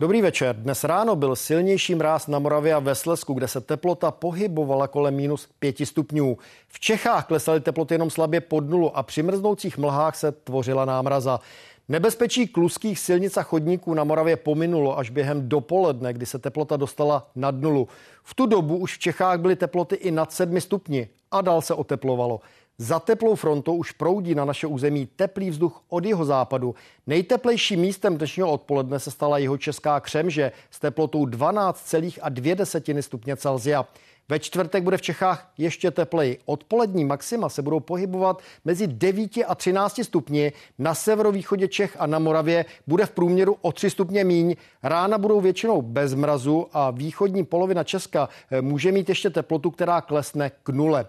[0.00, 0.56] Dobrý večer.
[0.56, 5.14] Dnes ráno byl silnější mráz na Moravě a ve Slesku, kde se teplota pohybovala kolem
[5.14, 6.38] minus 5 stupňů.
[6.68, 11.40] V Čechách klesaly teploty jenom slabě pod nulu a při mrznoucích mlhách se tvořila námraza.
[11.88, 17.30] Nebezpečí kluských silnic a chodníků na Moravě pominulo až během dopoledne, kdy se teplota dostala
[17.36, 17.88] nad nulu.
[18.22, 21.74] V tu dobu už v Čechách byly teploty i nad 7 stupni a dál se
[21.74, 22.40] oteplovalo.
[22.82, 26.74] Za teplou frontou už proudí na naše území teplý vzduch od jeho západu.
[27.06, 33.86] Nejteplejším místem dnešního odpoledne se stala jeho česká Křemže s teplotou 12,2 stupně Celzia.
[34.28, 36.38] Ve čtvrtek bude v Čechách ještě tepleji.
[36.44, 40.52] Odpolední maxima se budou pohybovat mezi 9 a 13 stupni.
[40.78, 44.56] Na severovýchodě Čech a na Moravě bude v průměru o 3 stupně míň.
[44.82, 50.00] Rána budou většinou bez mrazu a východní polovina Česka eh, může mít ještě teplotu, která
[50.00, 51.06] klesne k nule.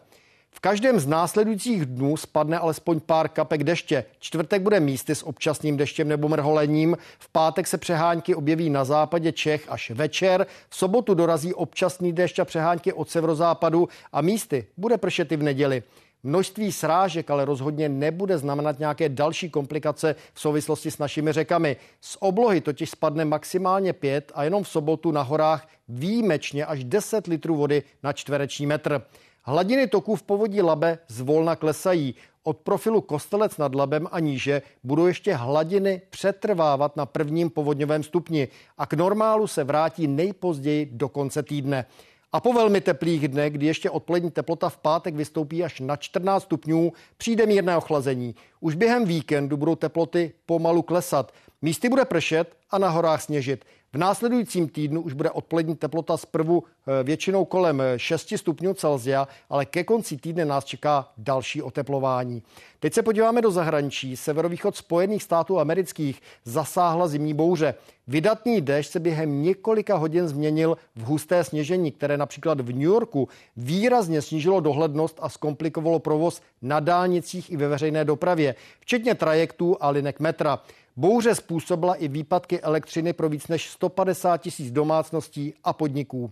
[0.54, 4.05] V každém z následujících dnů spadne alespoň pár kapek deště.
[4.20, 6.98] Čtvrtek bude místy s občasným deštěm nebo mrholením.
[7.20, 10.46] V pátek se přehánky objeví na západě Čech až večer.
[10.70, 15.44] V sobotu dorazí občasný dešť a přehánky od severozápadu a místy bude pršet i v
[15.44, 15.84] neděli.
[16.24, 21.76] Množství srážek ale rozhodně nebude znamenat nějaké další komplikace v souvislosti s našimi řekami.
[22.02, 27.27] Z oblohy totiž spadne maximálně 5 a jenom v sobotu na horách výjimečně až 10
[27.27, 29.02] litrů vody na čtvereční metr.
[29.44, 32.16] Hladiny toků v povodí Labe zvolna klesají.
[32.44, 38.48] Od profilu Kostelec nad Labem a níže budou ještě hladiny přetrvávat na prvním povodňovém stupni
[38.78, 41.86] a k normálu se vrátí nejpozději do konce týdne.
[42.32, 46.44] A po velmi teplých dnech, kdy ještě odpolední teplota v pátek vystoupí až na 14
[46.44, 48.36] stupňů, přijde mírné ochlazení.
[48.60, 51.34] Už během víkendu budou teploty pomalu klesat.
[51.62, 53.65] Místy bude pršet a na horách sněžit.
[53.93, 59.65] V následujícím týdnu už bude odpolední teplota zprvu eh, většinou kolem 6 stupňů Celzia, ale
[59.65, 62.43] ke konci týdne nás čeká další oteplování.
[62.79, 64.17] Teď se podíváme do zahraničí.
[64.17, 67.73] Severovýchod Spojených států amerických zasáhla zimní bouře.
[68.07, 73.27] Vydatný déšť se během několika hodin změnil v husté sněžení, které například v New Yorku
[73.57, 79.89] výrazně snížilo dohlednost a zkomplikovalo provoz na dálnicích i ve veřejné dopravě, včetně trajektů a
[79.89, 80.59] linek metra.
[81.01, 86.31] Bouře způsobila i výpadky elektřiny pro víc než 150 tisíc domácností a podniků.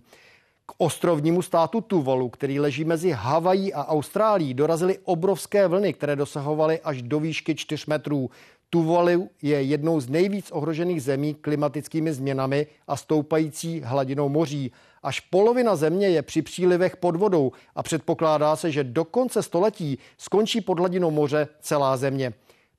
[0.66, 6.80] K ostrovnímu státu Tuvalu, který leží mezi Havají a Austrálií, dorazily obrovské vlny, které dosahovaly
[6.80, 8.30] až do výšky 4 metrů.
[8.70, 14.72] Tuvalu je jednou z nejvíc ohrožených zemí klimatickými změnami a stoupající hladinou moří.
[15.02, 19.98] Až polovina země je při přílivech pod vodou a předpokládá se, že do konce století
[20.18, 22.32] skončí pod hladinou moře celá země.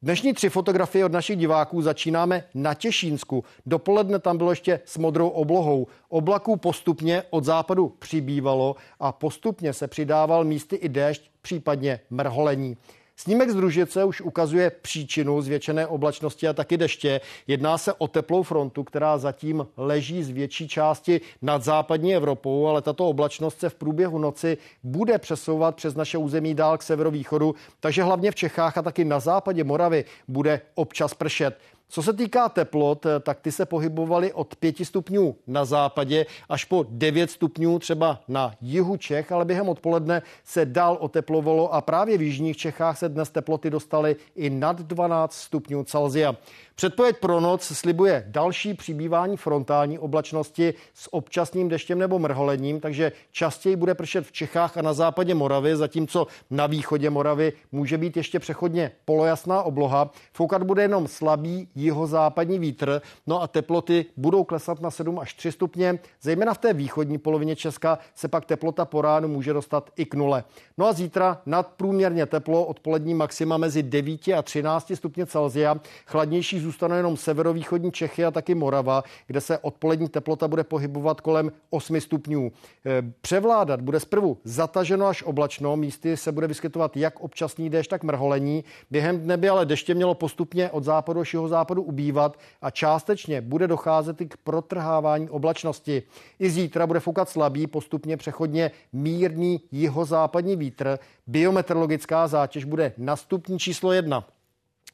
[0.03, 3.43] Dnešní tři fotografie od našich diváků začínáme na Těšínsku.
[3.65, 5.87] Dopoledne tam bylo ještě s modrou oblohou.
[6.09, 12.77] Oblaků postupně od západu přibývalo a postupně se přidával místy i déšť, případně mrholení.
[13.21, 17.21] Snímek z Družice už ukazuje příčinu zvětšené oblačnosti a taky deště.
[17.47, 22.81] Jedná se o teplou frontu, která zatím leží z větší části nad západní Evropou, ale
[22.81, 28.03] tato oblačnost se v průběhu noci bude přesouvat přes naše území dál k severovýchodu, takže
[28.03, 31.57] hlavně v Čechách a taky na západě Moravy bude občas pršet.
[31.93, 36.85] Co se týká teplot, tak ty se pohybovaly od 5 stupňů na západě až po
[36.89, 42.21] 9 stupňů třeba na jihu Čech, ale během odpoledne se dál oteplovalo a právě v
[42.21, 46.35] jižních Čechách se dnes teploty dostaly i nad 12 stupňů Celzia.
[46.75, 53.75] Předpověď pro noc slibuje další přibývání frontální oblačnosti s občasným deštěm nebo mrholením, takže častěji
[53.75, 58.39] bude pršet v Čechách a na západě Moravy, zatímco na východě Moravy může být ještě
[58.39, 60.11] přechodně polojasná obloha.
[60.33, 65.51] Foukat bude jenom slabý jihozápadní vítr, no a teploty budou klesat na 7 až 3
[65.51, 65.99] stupně.
[66.21, 70.15] Zejména v té východní polovině Česka se pak teplota po ránu může dostat i k
[70.15, 70.43] nule.
[70.77, 75.75] No a zítra nadprůměrně teplo, odpolední maxima mezi 9 a 13 stupně Celzia,
[76.05, 81.51] chladnější zůstanou jenom severovýchodní Čechy a taky Morava, kde se odpolední teplota bude pohybovat kolem
[81.69, 82.51] 8 stupňů.
[82.85, 88.03] Eh, převládat bude zprvu zataženo až oblačno, místy se bude vyskytovat jak občasný déšť, tak
[88.03, 88.63] mrholení.
[88.91, 93.67] Během dne by ale deště mělo postupně od západu až západu ubývat a částečně bude
[93.67, 96.03] docházet i k protrhávání oblačnosti.
[96.39, 100.99] I zítra bude foukat slabý, postupně přechodně mírný jihozápadní vítr.
[101.27, 104.27] Biometeorologická zátěž bude na stupní číslo jedna.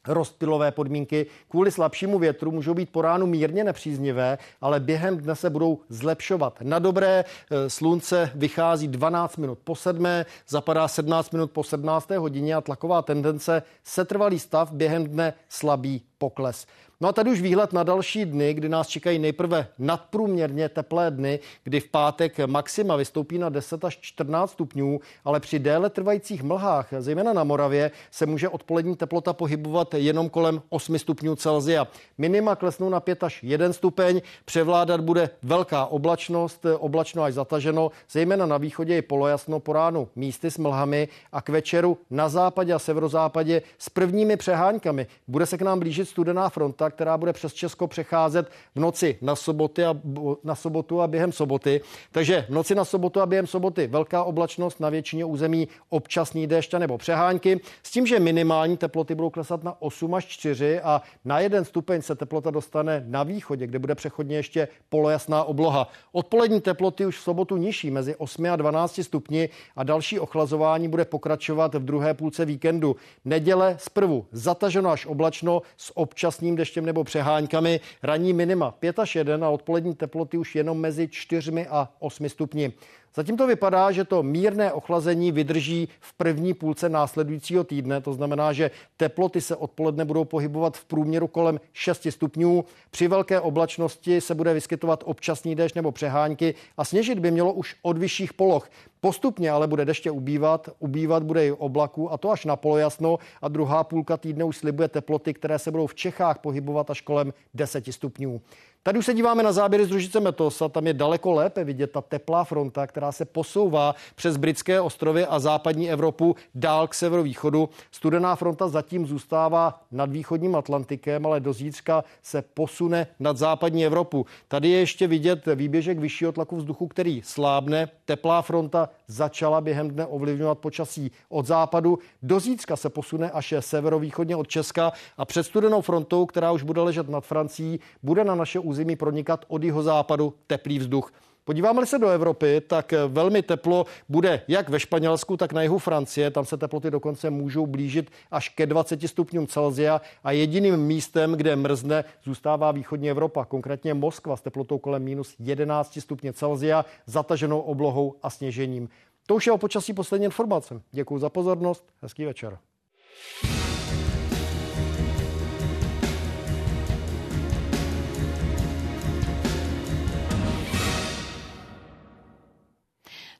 [0.06, 5.50] Rozptylové podmínky kvůli slabšímu větru můžou být po ránu mírně nepříznivé, ale během dne se
[5.50, 6.58] budou zlepšovat.
[6.62, 12.10] Na dobré eh, slunce vychází 12 minut po sedmé, zapadá 17 minut po 17.
[12.10, 16.66] hodině a tlaková tendence setrvalý stav během dne slabý pokles.
[17.00, 21.40] No a tady už výhled na další dny, kdy nás čekají nejprve nadprůměrně teplé dny,
[21.64, 26.88] kdy v pátek maxima vystoupí na 10 až 14 stupňů, ale při déle trvajících mlhách,
[26.98, 31.86] zejména na Moravě, se může odpolední teplota pohybovat jenom kolem 8 stupňů Celzia.
[32.18, 38.46] Minima klesnou na 5 až 1 stupeň, převládat bude velká oblačnost, oblačno až zataženo, zejména
[38.46, 42.78] na východě je polojasno po ránu místy s mlhami a k večeru na západě a
[42.78, 45.06] severozápadě s prvními přeháňkami.
[45.28, 49.36] Bude se k nám blížit studená fronta, která bude přes Česko přecházet v noci na,
[49.36, 49.96] soboty a,
[50.44, 51.80] na sobotu a během soboty.
[52.12, 56.74] Takže v noci na sobotu a během soboty velká oblačnost na většině území občasný déšť
[56.74, 61.40] nebo přehánky, s tím, že minimální teploty budou klesat na 8 až 4 a na
[61.40, 65.88] jeden stupeň se teplota dostane na východě, kde bude přechodně ještě polojasná obloha.
[66.12, 71.04] Odpolední teploty už v sobotu nižší, mezi 8 a 12 stupni a další ochlazování bude
[71.04, 72.96] pokračovat v druhé půlce víkendu.
[73.24, 77.80] Neděle zprvu zataženo až oblačno s občasným deštěm nebo přeháňkami.
[78.02, 82.72] Ranní minima 5 až 1 a odpolední teploty už jenom mezi 4 a 8 stupni.
[83.14, 88.00] Zatím to vypadá, že to mírné ochlazení vydrží v první půlce následujícího týdne.
[88.00, 92.64] To znamená, že teploty se odpoledne budou pohybovat v průměru kolem 6 stupňů.
[92.90, 97.76] Při velké oblačnosti se bude vyskytovat občasný déšť nebo přehánky a sněžit by mělo už
[97.82, 98.70] od vyšších poloh.
[99.00, 103.48] Postupně ale bude deště ubývat, ubývat bude i oblaků a to až na polojasno a
[103.48, 107.84] druhá půlka týdne už slibuje teploty, které se budou v Čechách pohybovat až kolem 10
[107.90, 108.40] stupňů.
[108.82, 112.00] Tady už se díváme na záběry z družice Metosa, tam je daleko lépe vidět ta
[112.00, 117.68] teplá fronta, která se posouvá přes britské ostrovy a západní Evropu dál k severovýchodu.
[117.90, 124.26] Studená fronta zatím zůstává nad východním Atlantikem, ale do zítřka se posune nad západní Evropu.
[124.48, 127.88] Tady je ještě vidět výběžek vyššího tlaku vzduchu, který slábne.
[128.04, 131.98] Teplá fronta začala během dne ovlivňovat počasí od západu.
[132.22, 136.80] Do zítřka se posune až severovýchodně od Česka a před studenou frontou, která už bude
[136.80, 141.12] ležet nad Francií, bude na naše území pronikat od jeho západu teplý vzduch.
[141.48, 146.30] Podíváme se do Evropy, tak velmi teplo bude jak ve Španělsku, tak na jihu Francie.
[146.30, 151.56] Tam se teploty dokonce můžou blížit až ke 20 stupňům Celzia a jediným místem, kde
[151.56, 158.14] mrzne, zůstává východní Evropa, konkrétně Moskva s teplotou kolem minus 11 stupně Celzia, zataženou oblohou
[158.22, 158.88] a sněžením.
[159.26, 160.80] To už je o počasí poslední informace.
[160.92, 162.58] Děkuji za pozornost, hezký večer.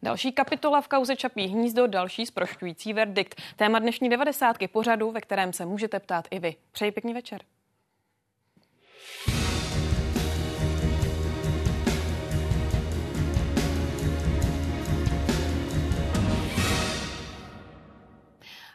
[0.03, 3.43] Další kapitola v kauze Čapí hnízdo, další zprošťující verdikt.
[3.57, 6.57] Téma dnešní devadesátky pořadu, ve kterém se můžete ptát i vy.
[6.73, 7.41] Přeji pěkný večer.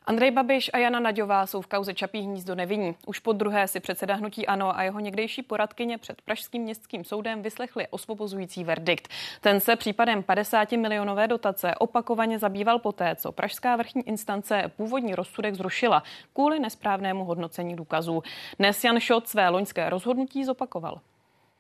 [0.05, 2.95] Andrej Babiš a Jana Naďová jsou v kauze Čapí hnízdo nevinní.
[3.05, 7.41] Už po druhé si předseda hnutí ANO a jeho někdejší poradkyně před Pražským městským soudem
[7.41, 9.07] vyslechli osvobozující verdikt.
[9.41, 15.55] Ten se případem 50 milionové dotace opakovaně zabýval poté, co Pražská vrchní instance původní rozsudek
[15.55, 16.03] zrušila
[16.33, 18.23] kvůli nesprávnému hodnocení důkazů.
[18.59, 20.99] Dnes Jan Šot své loňské rozhodnutí zopakoval.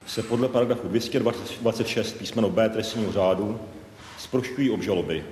[0.05, 3.59] Se podle paragrafu 226 písmeno B trestního řádu
[4.17, 5.25] zprošťují obžaloby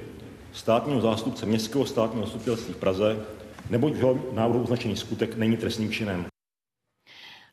[0.53, 3.25] státního zástupce Městského státního zastupitelství v Praze,
[3.69, 6.25] neboť v návrhu označený skutek není trestným činem.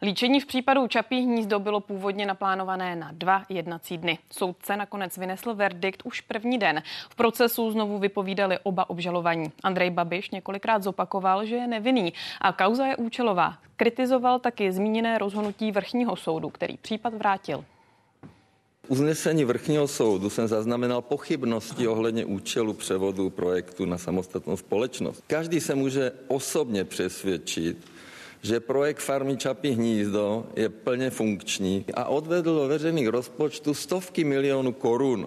[0.03, 4.19] Líčení v případu Čapí hnízdo bylo původně naplánované na dva jednací dny.
[4.31, 6.83] Soudce nakonec vynesl verdikt už první den.
[7.11, 9.53] V procesu znovu vypovídali oba obžalovaní.
[9.62, 13.59] Andrej Babiš několikrát zopakoval, že je nevinný a kauza je účelová.
[13.76, 17.64] Kritizoval taky zmíněné rozhodnutí vrchního soudu, který případ vrátil
[18.88, 25.25] uznesení vrchního soudu jsem zaznamenal pochybnosti ohledně účelu převodu projektu na samostatnou společnost.
[25.26, 27.76] Každý se může osobně přesvědčit,
[28.42, 34.73] že projekt farmy Čapí hnízdo je plně funkční a odvedl do veřejných rozpočtu stovky milionů
[34.73, 35.26] korun.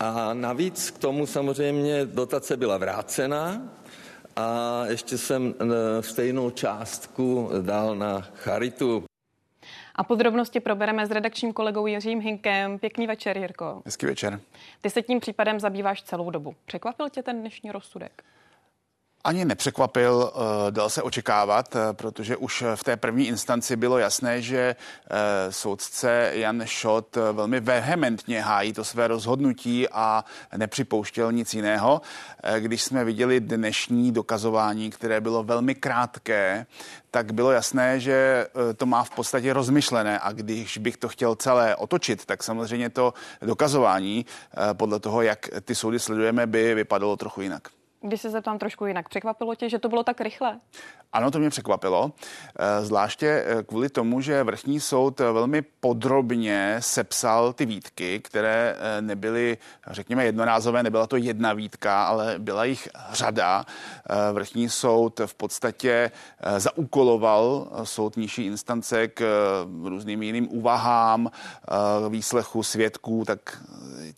[0.00, 3.62] A navíc k tomu samozřejmě dotace byla vrácena
[4.36, 9.04] a ještě jsem e, stejnou částku dal na charitu.
[9.96, 12.78] A podrobnosti probereme s redakčním kolegou Jiřím Hinkem.
[12.78, 13.82] Pěkný večer, Jirko.
[13.84, 14.40] Hezký večer.
[14.80, 16.54] Ty se tím případem zabýváš celou dobu.
[16.66, 18.24] Překvapil tě ten dnešní rozsudek?
[19.26, 24.42] Ani nepřekvapil, eh, dal se očekávat, eh, protože už v té první instanci bylo jasné,
[24.42, 24.76] že
[25.10, 30.24] eh, soudce Jan Šot velmi vehementně hájí to své rozhodnutí a
[30.56, 32.00] nepřipouštěl nic jiného.
[32.58, 36.66] Když jsme viděli dnešní dokazování, které bylo velmi krátké,
[37.10, 41.76] tak bylo jasné, že to má v podstatě rozmyšlené a když bych to chtěl celé
[41.76, 44.26] otočit, tak samozřejmě to dokazování
[44.72, 47.83] podle toho, jak ty soudy sledujeme, by vypadalo trochu jinak.
[48.06, 50.60] Když se zeptám trošku jinak, překvapilo tě, že to bylo tak rychle?
[51.12, 52.12] Ano, to mě překvapilo,
[52.58, 59.02] eh, zvláště eh, kvůli tomu, že vrchní soud velmi podrobně sepsal ty výtky, které eh,
[59.02, 59.58] nebyly,
[59.90, 63.64] řekněme, jednorázové, nebyla to jedna výtka, ale byla jich řada.
[64.32, 66.10] Vrchní soud v podstatě
[66.56, 69.24] zaúkoloval soud nižší instance k
[69.84, 71.30] různým jiným úvahám,
[72.08, 73.62] výslechu svědků, tak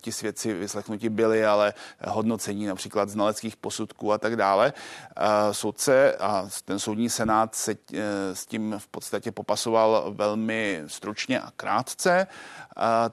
[0.01, 1.73] ti svědci vyslechnuti byli, ale
[2.07, 3.76] hodnocení například znaleckých posudků
[4.13, 4.73] a tak dále.
[5.51, 7.99] Soudce a ten soudní senát se eh,
[8.33, 12.27] s tím v podstatě popasoval velmi stručně a krátce,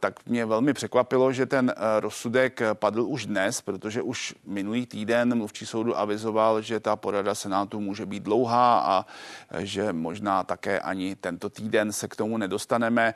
[0.00, 5.34] tak mě velmi překvapilo, že ten eh, rozsudek padl už dnes, protože už minulý týden
[5.34, 9.06] mluvčí soudu avizoval, že ta porada senátu může být dlouhá a
[9.50, 13.14] eh, že možná také ani tento týden se k tomu nedostaneme.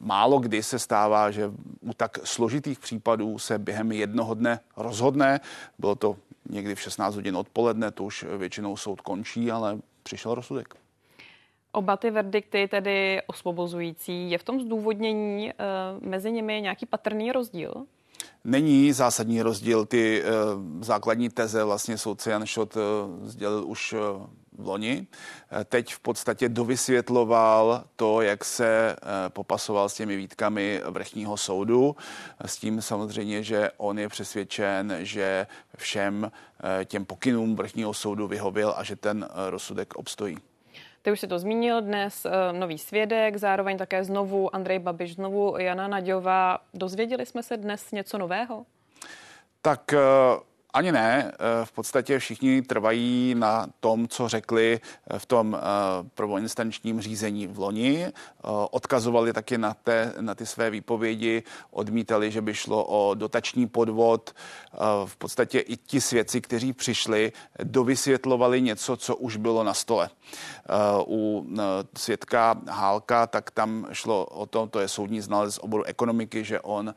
[0.00, 5.40] Málo kdy se stává, že u tak složitých případů se během jednoho dne rozhodne.
[5.78, 6.16] Bylo to
[6.48, 10.74] někdy v 16 hodin odpoledne, to už většinou soud končí, ale přišel rozsudek.
[11.72, 15.54] Oba ty verdikty, tedy osvobozující, je v tom zdůvodnění e,
[16.00, 17.74] mezi nimi nějaký patrný rozdíl?
[18.44, 19.86] Není zásadní rozdíl.
[19.86, 20.26] Ty e,
[20.80, 22.80] základní teze vlastně soudce Jan Šot e,
[23.28, 23.94] sdělil už
[24.58, 25.06] loni.
[25.64, 28.96] Teď v podstatě dovysvětloval to, jak se
[29.28, 31.96] popasoval s těmi výtkami vrchního soudu.
[32.46, 36.32] S tím samozřejmě, že on je přesvědčen, že všem
[36.84, 40.38] těm pokynům vrchního soudu vyhověl a že ten rozsudek obstojí.
[41.02, 45.88] Ty už si to zmínil, dnes nový svědek, zároveň také znovu Andrej Babiš, znovu Jana
[45.88, 46.58] Naďová.
[46.74, 48.66] Dozvěděli jsme se dnes něco nového?
[49.62, 49.94] Tak
[50.72, 51.32] ani ne.
[51.32, 55.60] Eh, v podstatě všichni trvají na tom, co řekli eh, v tom eh,
[56.14, 58.12] prvoinstančním řízení v loni.
[58.70, 64.34] Odkazovali taky na, té, na ty své výpovědi, odmítali, že by šlo o dotační podvod.
[65.04, 67.32] V podstatě i ti svědci, kteří přišli,
[67.64, 70.10] dovysvětlovali něco, co už bylo na stole.
[71.06, 71.46] U
[71.96, 76.60] svědka Hálka, tak tam šlo o to, to je soudní znalec z oboru ekonomiky, že
[76.60, 76.94] on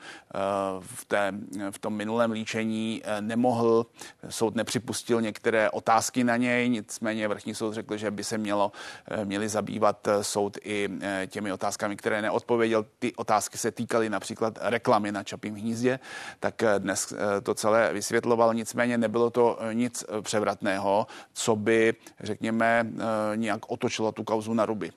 [0.79, 1.33] v, té,
[1.71, 3.85] v tom minulém líčení nemohl nemohl,
[4.29, 8.71] soud nepřipustil některé otázky na něj, nicméně vrchní soud řekl, že by se mělo,
[9.07, 12.85] eh, měli zabývat eh, soud i eh, těmi otázkami, které neodpověděl.
[12.99, 15.99] Ty otázky se týkaly například reklamy na Čapím hnízdě,
[16.39, 22.87] tak dnes to celé vysvětloval, nicméně nebylo to nic převratného, co by, řekněme,
[23.35, 24.91] nějak otočilo tu kauzu na ruby.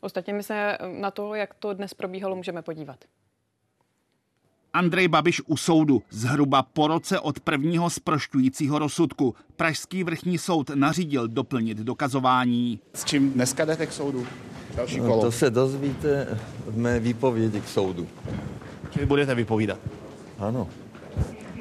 [0.00, 3.04] Ostatně my se na to, jak to dnes probíhalo, můžeme podívat.
[4.74, 9.34] Andrej Babiš u soudu zhruba po roce od prvního zprošťujícího rozsudku.
[9.56, 12.80] Pražský vrchní soud nařídil doplnit dokazování.
[12.94, 14.26] S čím dneska jdete k soudu?
[14.76, 15.16] Další kolo.
[15.16, 18.08] No, to se dozvíte v mé výpovědi k soudu.
[18.90, 19.78] Čili budete vypovídat?
[20.38, 20.68] Ano.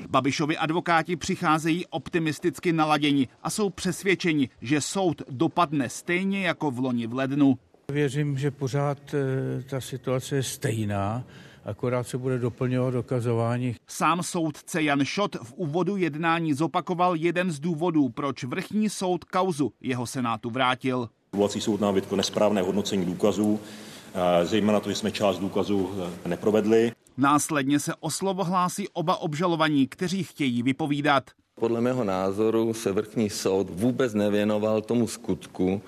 [0.09, 7.07] Babišovi advokáti přicházejí optimisticky naladěni a jsou přesvědčeni, že soud dopadne stejně jako v loni
[7.07, 7.57] v lednu.
[7.91, 11.23] Věřím, že pořád eh, ta situace je stejná
[11.65, 13.75] akorát se bude doplňovat dokazování.
[13.87, 19.73] Sám soudce Jan Šot v úvodu jednání zopakoval jeden z důvodů, proč vrchní soud kauzu
[19.81, 21.09] jeho senátu vrátil.
[21.33, 23.59] Odvolací soud nám vytkl nesprávné hodnocení důkazů,
[24.43, 25.91] zejména to, že jsme část důkazů
[26.25, 26.91] e, neprovedli.
[27.17, 31.23] Následně se o slovo hlásí oba obžalovaní, kteří chtějí vypovídat.
[31.55, 35.81] Podle mého názoru se vrchní soud vůbec nevěnoval tomu skutku,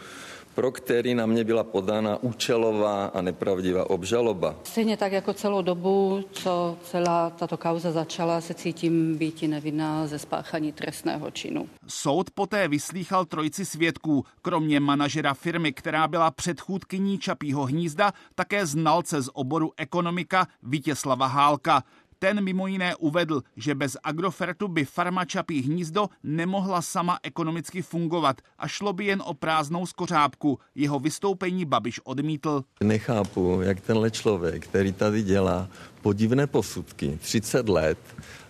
[0.55, 4.55] pro který na mě byla podána účelová a nepravdivá obžaloba.
[4.63, 10.19] Stejně tak jako celou dobu, co celá tato kauza začala, se cítím být nevinná ze
[10.19, 11.69] spáchání trestného činu.
[11.87, 19.21] Soud poté vyslýchal trojici svědků, kromě manažera firmy, která byla předchůdkyní Čapího hnízda, také znalce
[19.21, 21.83] z oboru ekonomika Vítězslava Hálka.
[22.19, 28.41] Ten mimo jiné uvedl, že bez Agrofertu by farma Čapí hnízdo nemohla sama ekonomicky fungovat
[28.57, 30.59] a šlo by jen o prázdnou skořápku.
[30.75, 32.63] Jeho vystoupení Babiš odmítl.
[32.83, 35.67] Nechápu, jak tenhle člověk, který tady dělá
[36.01, 37.97] podivné posudky 30 let,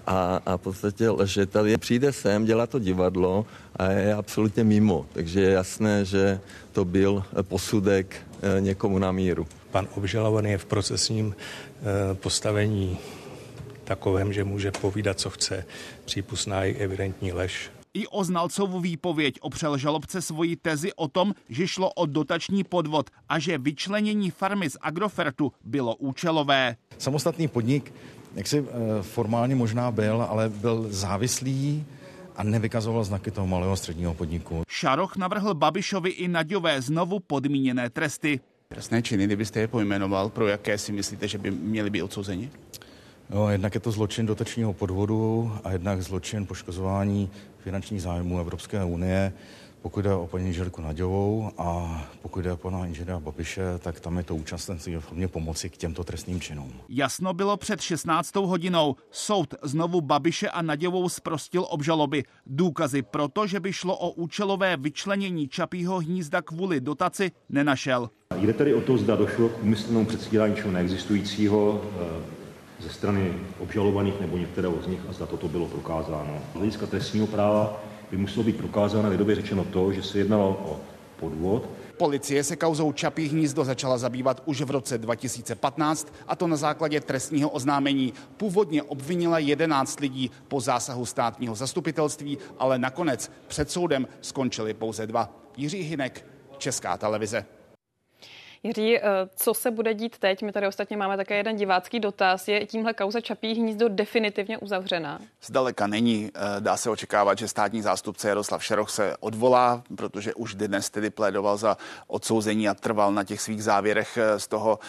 [0.07, 3.45] a, a v podstatě že tady přijde sem, dělá to divadlo
[3.75, 5.05] a je absolutně mimo.
[5.13, 6.39] Takže je jasné, že
[6.71, 9.47] to byl posudek eh, někomu na míru.
[9.71, 12.97] Pan obžalovaný je v procesním eh, postavení
[13.85, 15.65] takovém, že může povídat, co chce.
[16.05, 17.71] Přípustná je evidentní lež.
[17.93, 23.09] I o znalcovu výpověď opřel žalobce svoji tezi o tom, že šlo o dotační podvod
[23.29, 26.75] a že vyčlenění farmy z Agrofertu bylo účelové.
[26.97, 27.93] Samostatný podnik,
[28.35, 31.85] jak si eh, formálně možná byl, ale byl závislý
[32.35, 34.63] a nevykazoval znaky toho malého středního podniku.
[34.67, 38.39] Šaroch navrhl Babišovi i Naďové znovu podmíněné tresty.
[38.67, 42.51] Trestné činy, kdybyste je pojmenoval, pro jaké si myslíte, že by měly být odsouzeni?
[43.29, 47.29] No, jednak je to zločin dotačního podvodu a jednak zločin poškozování
[47.59, 49.33] finančních zájmů Evropské unie.
[49.81, 54.17] Pokud jde o paní Želku Naďovou a pokud jde o pana inženýra Babiše, tak tam
[54.17, 56.73] je to účastenství v formě pomoci k těmto trestným činům.
[56.89, 58.35] Jasno bylo před 16.
[58.35, 58.95] hodinou.
[59.11, 62.23] Soud znovu Babiše a Naděvou zprostil obžaloby.
[62.45, 68.09] Důkazy proto, že by šlo o účelové vyčlenění Čapího hnízda kvůli dotaci, nenašel.
[68.37, 71.81] Jde tedy o to, zda došlo k úmyslnému předstírání čeho neexistujícího
[72.79, 76.41] ze strany obžalovaných nebo některého z nich a zda toto bylo prokázáno.
[76.53, 80.79] Z hlediska trestního práva by muselo být prokázáno lidově řečeno to, že se jednalo o
[81.19, 81.69] podvod.
[81.97, 87.01] Policie se kauzou Čapí hnízdo začala zabývat už v roce 2015 a to na základě
[87.01, 88.13] trestního oznámení.
[88.37, 95.29] Původně obvinila 11 lidí po zásahu státního zastupitelství, ale nakonec před soudem skončili pouze dva.
[95.57, 96.25] Jiří Hinek,
[96.57, 97.45] Česká televize.
[98.65, 99.01] Jiří, eh,
[99.35, 100.43] co se bude dít teď?
[100.43, 102.47] My tady ostatně máme také jeden divácký dotaz.
[102.47, 105.19] Je tímhle kauza Čapí hnízdo definitivně uzavřená?
[105.43, 106.31] Zdaleka není.
[106.35, 111.09] Eh, dá se očekávat, že státní zástupce Jaroslav Šeroch se odvolá, protože už dnes tedy
[111.09, 114.79] plédoval za odsouzení a trval na těch svých závěrech eh, z toho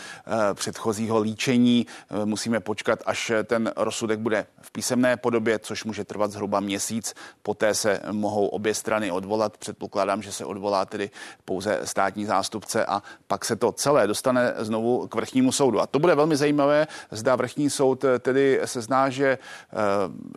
[0.54, 1.86] předchozího líčení.
[2.24, 7.14] Musíme počkat, až ten rozsudek bude v písemné podobě, což může trvat zhruba měsíc.
[7.42, 9.56] Poté se mohou obě strany odvolat.
[9.56, 11.10] Předpokládám, že se odvolá tedy
[11.44, 15.80] pouze státní zástupce a pak se to to celé dostane znovu k vrchnímu soudu.
[15.80, 19.76] A to bude velmi zajímavé, zda vrchní soud tedy se zná, že eh,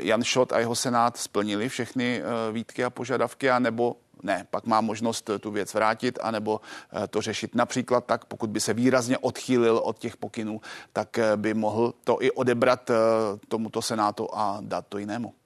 [0.01, 4.81] Jan Šot a jeho senát splnili všechny eh, výtky a požadavky, anebo ne, pak má
[4.81, 9.77] možnost tu věc vrátit, anebo eh, to řešit například tak, pokud by se výrazně odchýlil
[9.77, 10.61] od těch pokynů,
[10.93, 12.91] tak by mohl to i odebrat
[13.47, 15.38] tomuto senátu a dát to jinému.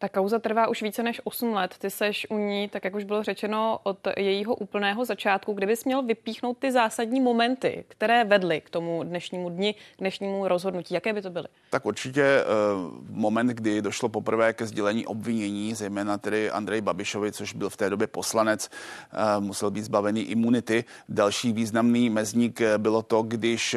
[0.00, 1.74] Ta kauza trvá už více než 8 let.
[1.78, 5.52] Ty seš u ní, tak jak už bylo řečeno, od jejího úplného začátku.
[5.52, 10.94] Kdybys měl vypíchnout ty zásadní momenty, které vedly k tomu dnešnímu dni, k dnešnímu rozhodnutí,
[10.94, 11.48] jaké by to byly?
[11.70, 17.52] Tak určitě uh, moment, kdy došlo poprvé ke sdělení obvinění, zejména tedy Andrej Babišovi, což
[17.54, 18.70] byl v té době poslanec,
[19.12, 20.84] uh, musel být zbavený imunity.
[21.08, 23.76] Další významný mezník eh, bylo to, když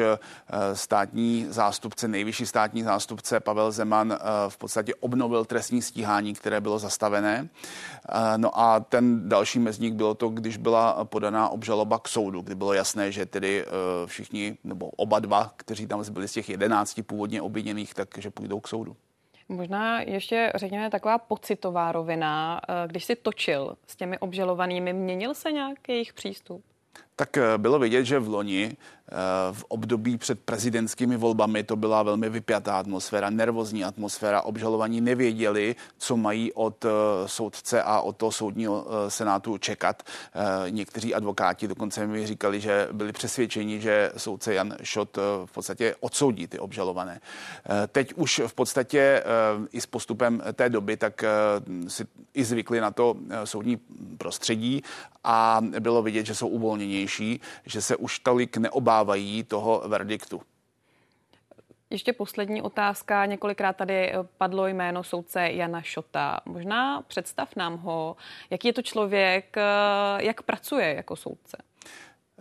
[0.72, 6.78] státní zástupce, nejvyšší státní zástupce Pavel Zeman v podstatě obnovil trestní stíhání stíhání, které bylo
[6.78, 7.48] zastavené.
[8.08, 12.54] Eh, no a ten další mezník bylo to, když byla podaná obžaloba k soudu, kdy
[12.54, 17.02] bylo jasné, že tedy eh, všichni, nebo oba dva, kteří tam byli z těch jedenácti
[17.02, 18.96] původně obviněných, takže půjdou k soudu.
[19.48, 22.60] Možná ještě řekněme taková pocitová rovina.
[22.68, 26.64] Eh, když si točil s těmi obžalovanými, měnil se nějak jejich přístup?
[27.16, 28.76] Tak bylo vidět, že v loni
[29.52, 34.42] v období před prezidentskými volbami to byla velmi vypjatá atmosféra, nervózní atmosféra.
[34.42, 36.88] Obžalovaní nevěděli, co mají od eh,
[37.26, 40.02] soudce a od toho soudního eh, senátu čekat.
[40.02, 45.94] Eh, někteří advokáti dokonce mi říkali, že byli přesvědčeni, že soudce Jan Šot v podstatě
[46.00, 47.20] odsoudí ty obžalované.
[47.88, 49.22] Teď už v podstatě
[49.72, 51.24] i s postupem té doby, tak
[51.88, 53.76] si i zvykli na to soudní
[54.18, 54.82] prostředí
[55.24, 60.42] a bylo vidět, že jsou uvolněnější, že se už tolik neobávají obávají toho verdiktu.
[61.90, 63.26] Ještě poslední otázka.
[63.26, 66.40] Několikrát tady padlo jméno soudce Jana Šota.
[66.44, 68.16] Možná představ nám ho,
[68.50, 69.56] jaký je to člověk,
[70.18, 71.56] jak pracuje jako soudce.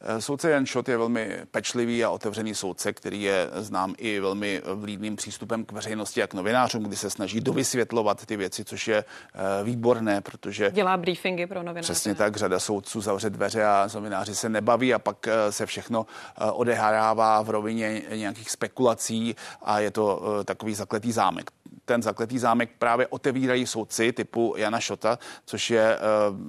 [0.03, 4.61] Eh, soudce Jan Šot je velmi pečlivý a otevřený soudce, který je znám i velmi
[4.75, 8.97] vlídným přístupem k veřejnosti a k novinářům, kdy se snaží dovysvětlovat ty věci, což je
[8.97, 10.71] eh, výborné, protože...
[10.71, 11.93] Dělá briefingy pro novináře.
[11.93, 16.05] Přesně tak, řada soudců zavře dveře a novináři se nebaví a pak eh, se všechno
[16.51, 21.51] odehrává v rovině nějakých spekulací a je to takový zakletý zámek
[21.86, 25.97] ten zakletý zámek právě otevírají soudci typu Jana Šota, což je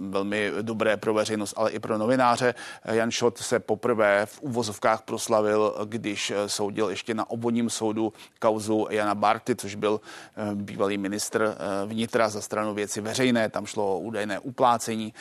[0.09, 2.55] velmi dobré pro veřejnost, ale i pro novináře.
[2.85, 8.87] Jan Šot se poprvé v uvozovkách proslavil, když eh, soudil ještě na obvodním soudu kauzu
[8.91, 10.01] Jana Barty, což byl
[10.37, 15.15] eh, bývalý ministr eh, vnitra za stranu věci veřejné, tam šlo o údajné uplácení.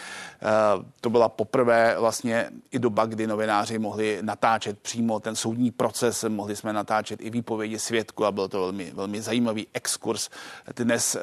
[1.02, 6.56] To byla poprvé vlastně i doba, kdy novináři mohli natáčet přímo ten soudní proces, mohli
[6.56, 10.30] jsme natáčet i výpovědi svědku a byl to velmi, velmi zajímavý exkurs.
[10.76, 11.18] Dnes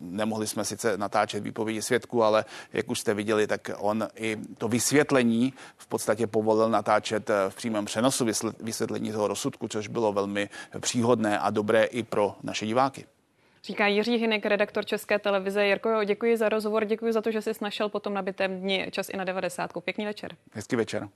[0.00, 4.68] nemohli jsme sice natáčet výpovědi svědku, ale jak už jste viděli, tak on i to
[4.68, 8.26] vysvětlení v podstatě povolil natáčet eh, v přímém přenosu
[8.60, 10.48] vysvětlení toho rozsudku, což bylo velmi
[10.80, 13.04] příhodné a dobré i pro naše diváky.
[13.64, 15.66] Říká Jiří Hinek, redaktor České televize.
[15.66, 19.16] Jirko, děkuji za rozhovor, děkuji za to, že jsi našel potom nabitém dni čas i
[19.16, 19.70] na 90.
[19.84, 20.36] Pěkný večer.
[20.52, 21.08] Hezký večer.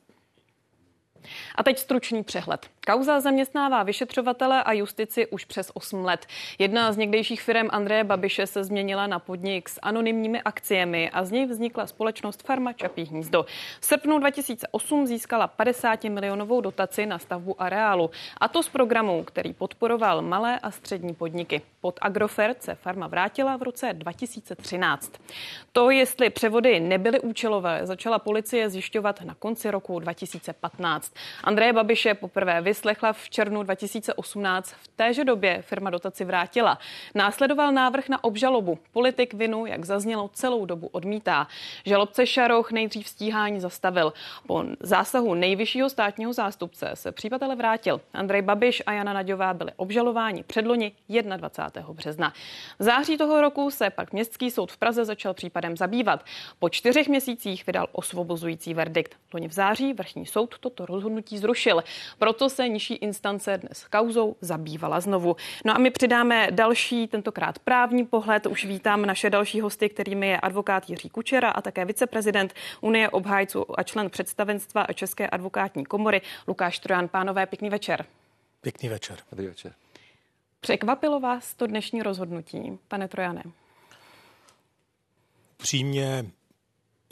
[1.54, 2.66] A teď stručný přehled.
[2.86, 6.26] Kauza zaměstnává vyšetřovatele a justici už přes 8 let.
[6.58, 11.30] Jedna z někdejších firm Andreje Babiše se změnila na podnik s anonymními akciemi a z
[11.30, 13.46] něj vznikla společnost Farma Čapí hnízdo.
[13.80, 18.10] V srpnu 2008 získala 50 milionovou dotaci na stavbu areálu.
[18.38, 21.62] A to z programu, který podporoval malé a střední podniky.
[21.80, 25.12] Pod Agrofert se farma vrátila v roce 2013.
[25.72, 31.13] To, jestli převody nebyly účelové, začala policie zjišťovat na konci roku 2015.
[31.44, 34.70] Andreje Babiše poprvé vyslechla v červnu 2018.
[34.70, 36.78] V téže době firma dotaci vrátila.
[37.14, 38.78] Následoval návrh na obžalobu.
[38.92, 41.46] Politik vinu, jak zaznělo, celou dobu odmítá.
[41.86, 44.12] Žalobce Šaroch nejdřív stíhání zastavil.
[44.46, 48.00] Po zásahu nejvyššího státního zástupce se případ ale vrátil.
[48.12, 50.92] Andrej Babiš a Jana Naďová byli obžalováni předloni
[51.36, 51.92] 21.
[51.92, 52.32] března.
[52.78, 56.24] V září toho roku se pak Městský soud v Praze začal případem zabývat.
[56.58, 59.16] Po čtyřech měsících vydal osvobozující verdikt.
[59.34, 61.84] Loni v září vrchní soud toto rozhodnutí zrušil.
[62.18, 65.36] Proto se nižší instance dnes kauzou zabývala znovu.
[65.64, 68.46] No a my přidáme další, tentokrát právní pohled.
[68.46, 73.78] Už vítám naše další hosty, kterými je advokát Jiří Kučera a také viceprezident Unie obhájců
[73.78, 77.08] a člen představenstva České advokátní komory Lukáš Trojan.
[77.08, 78.06] Pánové, pěkný večer.
[78.60, 79.18] Pěkný večer.
[79.30, 79.72] Dobrý večer.
[80.60, 83.42] Překvapilo vás to dnešní rozhodnutí, pane Trojane?
[85.56, 86.26] Přímě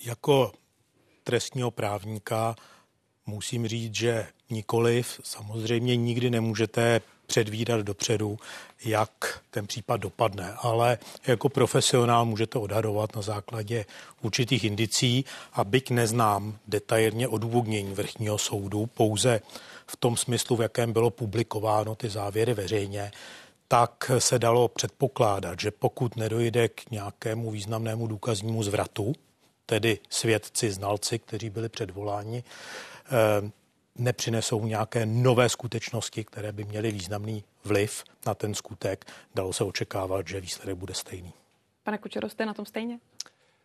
[0.05, 0.53] jako
[1.25, 2.57] trestního právníka
[3.27, 5.21] musím říct, že nikoliv.
[5.25, 8.39] Samozřejmě nikdy nemůžete předvídat dopředu,
[8.85, 13.85] jak ten případ dopadne, ale jako profesionál můžete odhadovat na základě
[14.23, 19.41] určitých indicí a byť neznám detailně odůvodnění vrchního soudu, pouze
[19.87, 23.11] v tom smyslu, v jakém bylo publikováno ty závěry veřejně,
[23.69, 29.13] tak se dalo předpokládat, že pokud nedojde k nějakému významnému důkaznímu zvratu,
[29.67, 32.45] tedy svědci, znalci, kteří byli předvoláni,
[33.97, 40.29] nepřinesou nějaké nové skutečnosti, které by měly významný vliv na ten skutek, dalo se očekávat,
[40.29, 41.33] že výsledek bude stejný.
[41.83, 42.99] Pane Kučero, jste na tom stejně?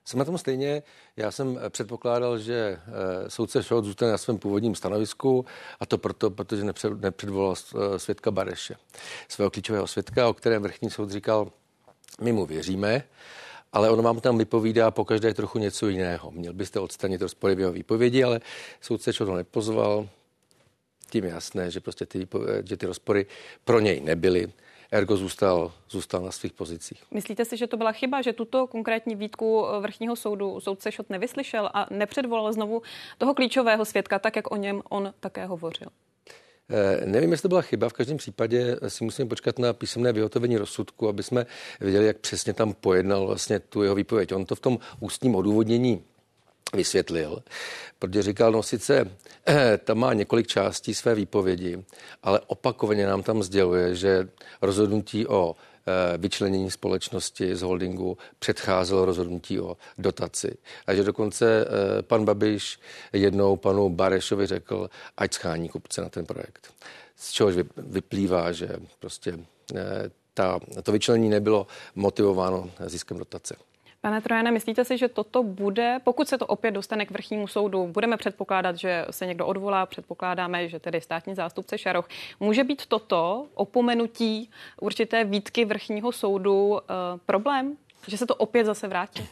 [0.06, 0.84] Jsem na tom stejně.
[1.18, 5.46] Já jsem předpokládal, že eh, soudce Šot zůstane na svém původním stanovisku
[5.80, 6.64] a to proto, protože
[7.00, 8.76] nepředvolal eh, svědka Bareše,
[9.28, 11.52] svého klíčového svědka, o kterém vrchní soud říkal,
[12.22, 13.04] my mu věříme,
[13.78, 16.32] ale on vám tam vypovídá po každé trochu něco jiného.
[16.32, 18.42] Měl byste odstranit rozpory v jeho výpovědi, ale
[18.82, 20.10] soudce ho nepozval.
[21.10, 22.28] Tím je jasné, že prostě ty,
[22.64, 23.26] že ty rozpory
[23.66, 24.54] pro něj nebyly
[24.92, 27.04] ergo zůstal, zůstal na svých pozicích.
[27.12, 31.70] Myslíte si, že to byla chyba, že tuto konkrétní výtku vrchního soudu soudce Šot nevyslyšel
[31.74, 32.82] a nepředvolal znovu
[33.18, 35.88] toho klíčového svědka, tak jak o něm on také hovořil?
[36.70, 37.90] Eh, nevím, jestli to byla chyba.
[37.90, 41.46] V každém případě si musíme počkat na písemné vyhotovení rozsudku, aby jsme
[41.82, 44.34] viděli, jak přesně tam pojednal vlastně tu jeho výpověď.
[44.34, 46.04] On to v tom ústním odůvodnění
[46.74, 47.44] vysvětlil,
[48.00, 49.12] protože říkal, no sice
[49.48, 51.84] eh, tam má několik částí své výpovědi,
[52.24, 54.28] ale opakovaně nám tam sděluje, že
[54.62, 55.77] rozhodnutí o eh,
[56.18, 60.58] vyčlenění společnosti z holdingu předcházelo rozhodnutí o dotaci.
[60.88, 62.80] A že dokonce eh, pan Babiš
[63.14, 66.74] jednou panu Barešovi řekl, ať schání kupce na ten projekt.
[67.16, 68.70] Z čehož vyplývá, že
[69.00, 69.40] prostě
[70.34, 73.56] ta, to vyčlenění nebylo motivováno ziskem dotace.
[74.02, 77.88] Pane Trojane, myslíte si, že toto bude, pokud se to opět dostane k vrchnímu soudu,
[77.88, 82.08] budeme předpokládat, že se někdo odvolá, předpokládáme, že tedy státní zástupce Šaroch,
[82.40, 84.50] může být toto opomenutí
[84.82, 86.80] určité výtky vrchního soudu uh,
[87.26, 87.78] problém?
[88.08, 89.28] Že se to opět zase vrátí?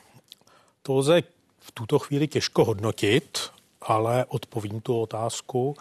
[0.82, 1.21] To lze
[1.60, 3.39] v tuto chvíli těžko hodnotit,
[3.82, 5.75] ale odpovím tu otázku.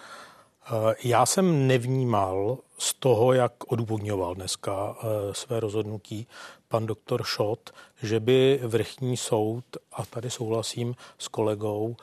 [0.66, 6.26] Eh, já jsem nevnímal z toho, jak odůvodňoval dneska eh, své rozhodnutí
[6.74, 7.70] pan doktor Šot,
[8.02, 11.96] že by vrchní soud, a tady souhlasím s kolegou,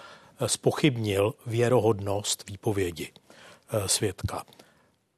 [0.45, 4.43] spochybnil věrohodnost výpovědi eh, svědka.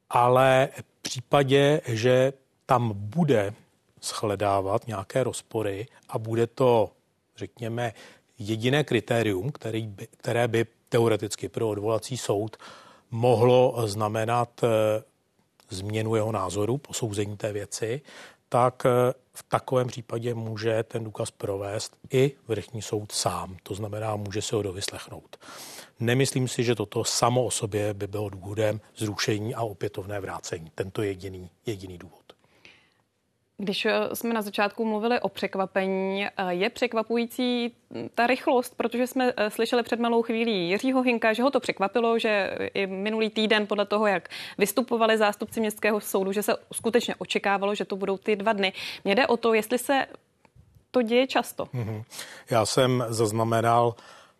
[0.09, 2.33] Ale v případě, že
[2.65, 3.53] tam bude
[4.01, 6.91] shledávat nějaké rozpory a bude to,
[7.37, 7.93] řekněme,
[8.39, 12.57] jediné kritérium, který by, které by teoreticky pro odvolací soud
[13.11, 14.67] mohlo znamenat eh,
[15.69, 18.01] změnu jeho názoru, posouzení té věci,
[18.53, 23.57] tak eh, v takovém případě může ten důkaz provést i vrchní soud sám.
[23.63, 25.37] To znamená, může se ho dovyslechnout.
[25.99, 30.71] Nemyslím si, že toto samo o sobě by bylo důvodem zrušení a opětovné vrácení.
[30.75, 32.32] Tento jediný, jediný důvod.
[33.63, 37.71] Když eh, jsme na začátku mluvili o překvapení, eh, je překvapující
[38.15, 42.19] ta rychlost, protože jsme eh, slyšeli před malou chvílí Jiřího Hinka, že ho to překvapilo,
[42.19, 47.75] že i minulý týden podle toho, jak vystupovali zástupci městského soudu, že se skutečně očekávalo,
[47.75, 48.73] že to budou ty dva dny.
[49.03, 50.05] Mně jde o to, jestli se
[50.91, 51.65] to děje často.
[51.65, 52.03] Mm-hmm.
[52.49, 53.95] Já jsem zaznamenal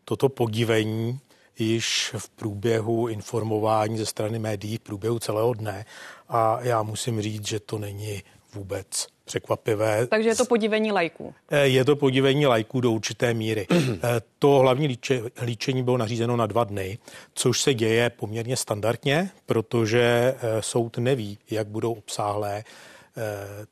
[0.05, 1.19] toto podívení
[1.59, 5.86] již v průběhu informování ze strany médií v průběhu celého dne
[6.29, 10.07] a já musím říct, že to není vůbec překvapivé.
[10.07, 11.33] Takže je to podívení lajků.
[11.51, 13.67] Eh, je to podívení lajků do určité míry.
[13.71, 16.97] Eh, to hlavní líče, líčení bylo nařízeno na dva dny,
[17.33, 22.63] což se děje poměrně standardně, protože eh, soud neví, jak budou obsáhlé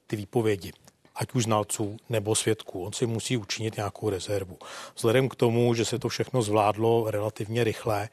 [0.08, 0.72] ty výpovědi
[1.16, 2.84] ať už znalců nebo svědků.
[2.84, 4.58] On si musí učinit nějakou rezervu.
[4.96, 8.10] Vzhledem k tomu, že se to všechno zvládlo relativně rychle,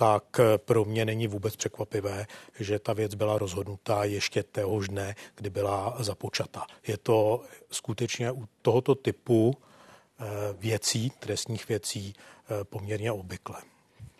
[0.00, 2.26] tak pro mě není vůbec překvapivé,
[2.60, 6.66] že ta věc byla rozhodnutá ještě téhož dne, kdy byla započata.
[6.86, 10.24] Je to skutečně u tohoto typu eh,
[10.58, 13.56] věcí, trestních věcí, eh, poměrně obvyklé.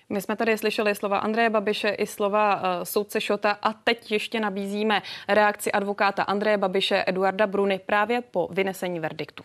[0.09, 4.41] My jsme tady slyšeli slova Andreje Babiše i slova uh, soudce Šota a teď ještě
[4.41, 9.45] nabízíme reakci advokáta Andreje Babiše Eduarda Bruny právě po vynesení verdiktu.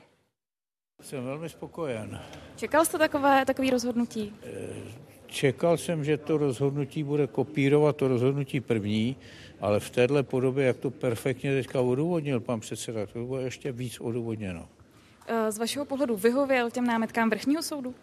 [1.02, 2.22] Jsem velmi spokojen.
[2.56, 4.36] Čekal jste takové, takový rozhodnutí?
[5.34, 9.16] Čekal jsem, že to rozhodnutí bude kopírovat to rozhodnutí první,
[9.62, 14.00] ale v téhle podobě, jak to perfektně teďka odůvodnil pan předseda, to bude ještě víc
[14.00, 14.70] odůvodněno.
[15.28, 17.96] Eh, z vašeho pohledu vyhověl těm námitkám vrchního soudu?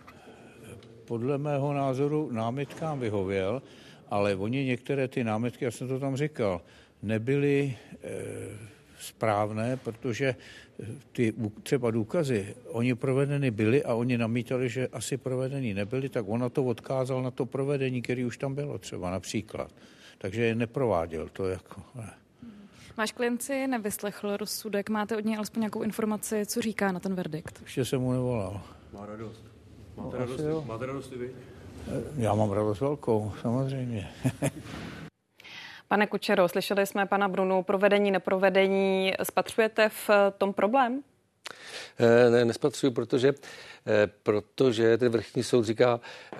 [1.04, 3.62] Podle mého názoru námitkám vyhověl,
[4.10, 6.60] ale oni některé ty námitky, já jsem to tam říkal,
[7.02, 8.10] nebyly e,
[9.00, 10.34] správné, protože
[11.12, 16.48] ty třeba důkazy, oni provedeny byly a oni namítali, že asi provedeny nebyly, tak ona
[16.48, 19.70] to odkázal na to provedení, který už tam bylo třeba například.
[20.18, 21.82] Takže je neprováděl to jako...
[21.94, 22.10] Ne.
[22.96, 27.14] Váš klient si nevyslechl rozsudek, máte od něj alespoň nějakou informaci, co říká na ten
[27.14, 27.60] verdikt?
[27.62, 28.60] Ještě jsem mu nevolal.
[28.92, 29.44] Má radost.
[29.96, 31.30] Máte, no, radost, máte radost i vy?
[32.16, 34.08] Já mám radost velkou, samozřejmě.
[35.90, 39.12] Pane Kučero, slyšeli jsme pana Brunu, provedení, neprovedení.
[39.22, 41.02] Spatřujete v tom problém?
[41.98, 43.28] Eh, ne, nespatřuju, protože,
[43.86, 46.00] eh, protože ten vrchní soud říká,
[46.32, 46.36] eh,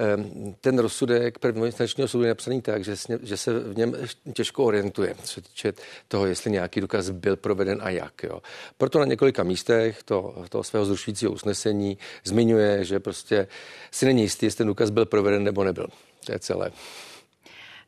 [0.61, 3.97] ten rozsudek prvoinstančního soudu je napsaný tak, že, že se v něm
[4.35, 5.73] těžko orientuje, co se týče
[6.09, 8.23] toho, jestli nějaký důkaz byl proveden a jak.
[8.23, 8.41] Jo.
[8.79, 13.49] Proto na několika místech to, toho svého zrušujícího usnesení zmiňuje, že prostě
[13.91, 15.87] si není jistý, jestli ten důkaz byl proveden nebo nebyl.
[16.27, 16.71] To je celé.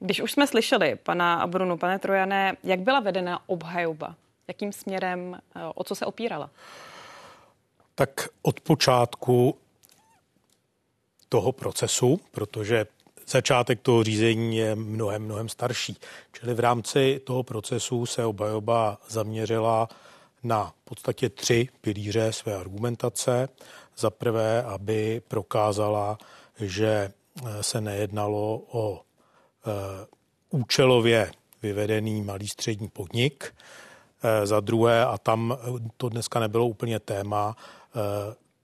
[0.04, 4.14] Když už jsme slyšeli pana Brunu, pane Trojané, jak byla vedena obhajoba?
[4.48, 5.38] Jakým směrem,
[5.74, 6.50] o co se opírala?
[7.94, 9.56] Tak od počátku
[11.28, 12.86] toho procesu, protože
[13.26, 15.96] začátek toho řízení je mnohem, mnohem starší.
[16.32, 19.88] Čili v rámci toho procesu se obhajoba zaměřila
[20.42, 23.48] na podstatě tři pilíře své argumentace.
[23.96, 26.18] Za prvé, aby prokázala,
[26.60, 27.12] že
[27.60, 29.00] se nejednalo o
[30.50, 33.54] účelově vyvedený malý střední podnik.
[34.22, 35.58] E, za druhé, a tam
[35.96, 37.56] to dneska nebylo úplně téma,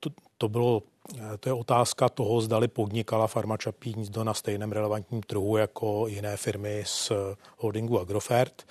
[0.01, 0.83] to, to bylo
[1.41, 6.37] to je otázka toho, zdali podnikala farma Čapí hnízdo na stejném relevantním trhu jako jiné
[6.37, 7.13] firmy z
[7.57, 8.67] holdingu Agrofert.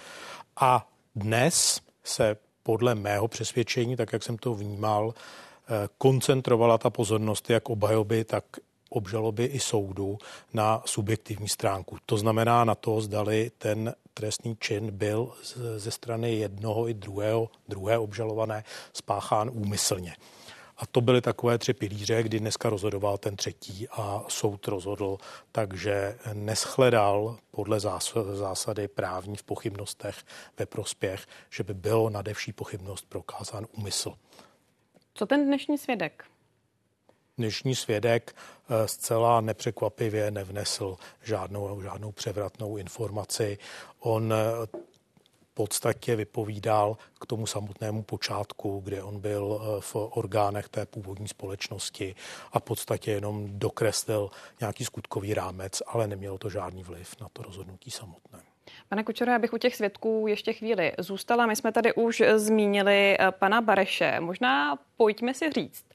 [0.55, 5.13] A dnes se podle mého přesvědčení, tak jak jsem to vnímal,
[5.97, 8.43] koncentrovala ta pozornost jak obhajoby, tak
[8.89, 10.17] obžaloby i soudu
[10.53, 11.97] na subjektivní stránku.
[12.05, 15.33] To znamená na to, zdali ten trestný čin byl
[15.77, 20.15] ze strany jednoho i druhého, druhé obžalované spáchán úmyslně.
[20.77, 25.17] A to byly takové tři pilíře, kdy dneska rozhodoval ten třetí a soud rozhodl,
[25.51, 27.79] takže neschledal podle
[28.33, 30.15] zásady právní v pochybnostech
[30.59, 34.13] ve prospěch, že by bylo nadevší pochybnost prokázán úmysl.
[35.13, 36.25] Co ten dnešní svědek?
[37.37, 38.35] Dnešní svědek
[38.85, 43.57] zcela nepřekvapivě nevnesl žádnou, žádnou převratnou informaci.
[43.99, 44.67] On eh,
[45.57, 52.15] podstatě vypovídal k tomu samotnému počátku, kde on byl eh, v orgánech té původní společnosti
[52.51, 57.41] a v podstatě jenom dokreslil nějaký skutkový rámec, ale nemělo to žádný vliv na to
[57.41, 58.46] rozhodnutí samotné.
[58.89, 61.45] Pane Kučero, já bych u těch svědků ještě chvíli zůstala.
[61.45, 64.19] My jsme tady už zmínili eh, pana Bareše.
[64.19, 65.85] Možná pojďme si říct,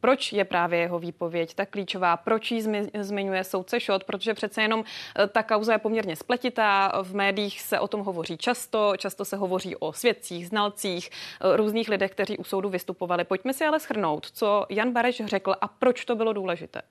[0.00, 2.64] proč je právě jeho výpověď tak klíčová, proč ji
[3.00, 4.84] zmiňuje soudce Šot, protože přece jenom
[5.18, 9.36] eh, ta kauza je poměrně spletitá, v médiích se o tom hovoří často, často se
[9.36, 13.24] hovoří o svědcích, znalcích, eh, různých lidech, kteří u soudu vystupovali.
[13.24, 16.82] Pojďme si ale schrnout, co Jan Bareš řekl a proč to bylo důležité.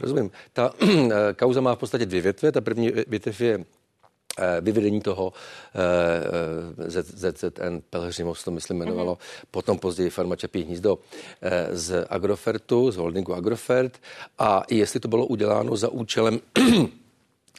[0.00, 0.30] Rozumím.
[0.52, 0.70] Ta
[1.36, 2.52] kauza má v podstatě dvě větve.
[2.52, 3.64] Ta první větev je
[4.60, 5.32] vyvedení toho
[5.74, 5.80] eh,
[6.86, 9.46] eh, ZZN Pelhřimov, to myslím jmenovalo, mm-hmm.
[9.50, 10.98] potom později Farma Čapí hnízdo
[11.72, 14.00] z Agrofertu, z holdingu Agrofert
[14.38, 16.40] a jestli to bylo uděláno za účelem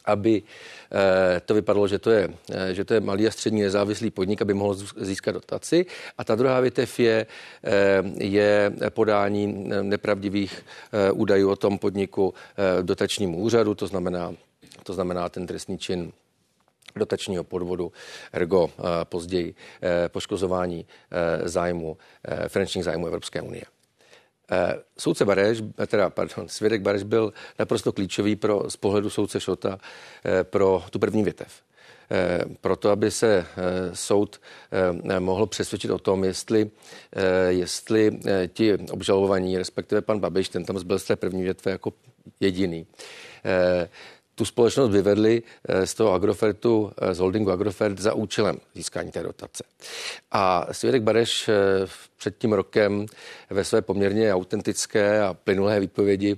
[0.07, 4.09] aby eh, to vypadalo, že to, je, eh, že to je malý a střední nezávislý
[4.11, 5.85] podnik, aby mohl získat dotaci.
[6.17, 7.25] A ta druhá větev je,
[7.63, 10.65] eh, je podání nepravdivých
[11.13, 12.33] údajů o tom podniku
[12.81, 14.33] dotačnímu úřadu, to znamená,
[14.83, 16.11] to znamená ten trestný čin
[16.95, 17.91] dotačního podvodu,
[18.33, 18.69] ergo
[19.03, 19.55] později
[20.07, 20.85] poškozování
[21.43, 21.97] zájmu,
[22.47, 23.63] finančních zájmů Evropské unie.
[24.51, 29.77] Eh, soudce Bareš, teda, pardon, svědek Bareš byl naprosto klíčový pro, z pohledu soudce Šota
[30.25, 31.61] eh, pro tu první větev.
[32.11, 33.45] Eh, proto, aby se
[33.93, 34.41] soud
[35.19, 36.69] mohl přesvědčit o tom, jestli,
[37.47, 41.93] jestli ti obžalovaní, respektive pan Babiš, ten tam zbyl z té první větve jako
[42.39, 42.87] jediný,
[44.37, 49.23] tu společnost vyvedli eh, z toho Agrofertu, eh, z holdingu Agrofert za účelem získání té
[49.23, 49.63] dotace.
[50.31, 51.53] A svědek Bareš eh,
[52.17, 53.05] před tím rokem
[53.49, 56.37] ve své poměrně autentické a plynulé výpovědi,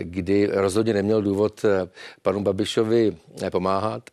[0.00, 1.64] kdy rozhodně neměl důvod
[2.22, 3.16] panu Babišovi
[3.52, 4.10] pomáhat,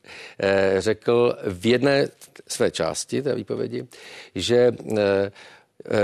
[0.78, 2.08] řekl v jedné
[2.48, 3.88] své části té výpovědi,
[4.36, 4.72] že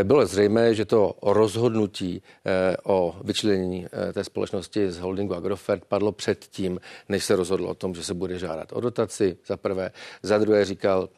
[0.03, 6.11] bylo zřejmé, že to rozhodnutí eh, o vyčlenění eh, té společnosti z holdingu Agrofert padlo
[6.11, 9.91] před tím, než se rozhodlo o tom, že se bude žádat o dotaci, za prvé.
[10.23, 11.09] Za druhé říkal,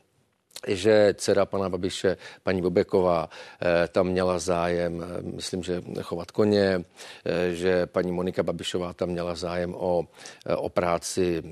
[0.67, 6.81] že dcera pana Babiše, paní Bobeková, eh, tam měla zájem, eh, myslím, že chovat koně,
[7.25, 10.07] eh, že paní Monika Babišová tam měla zájem o,
[10.57, 11.43] o práci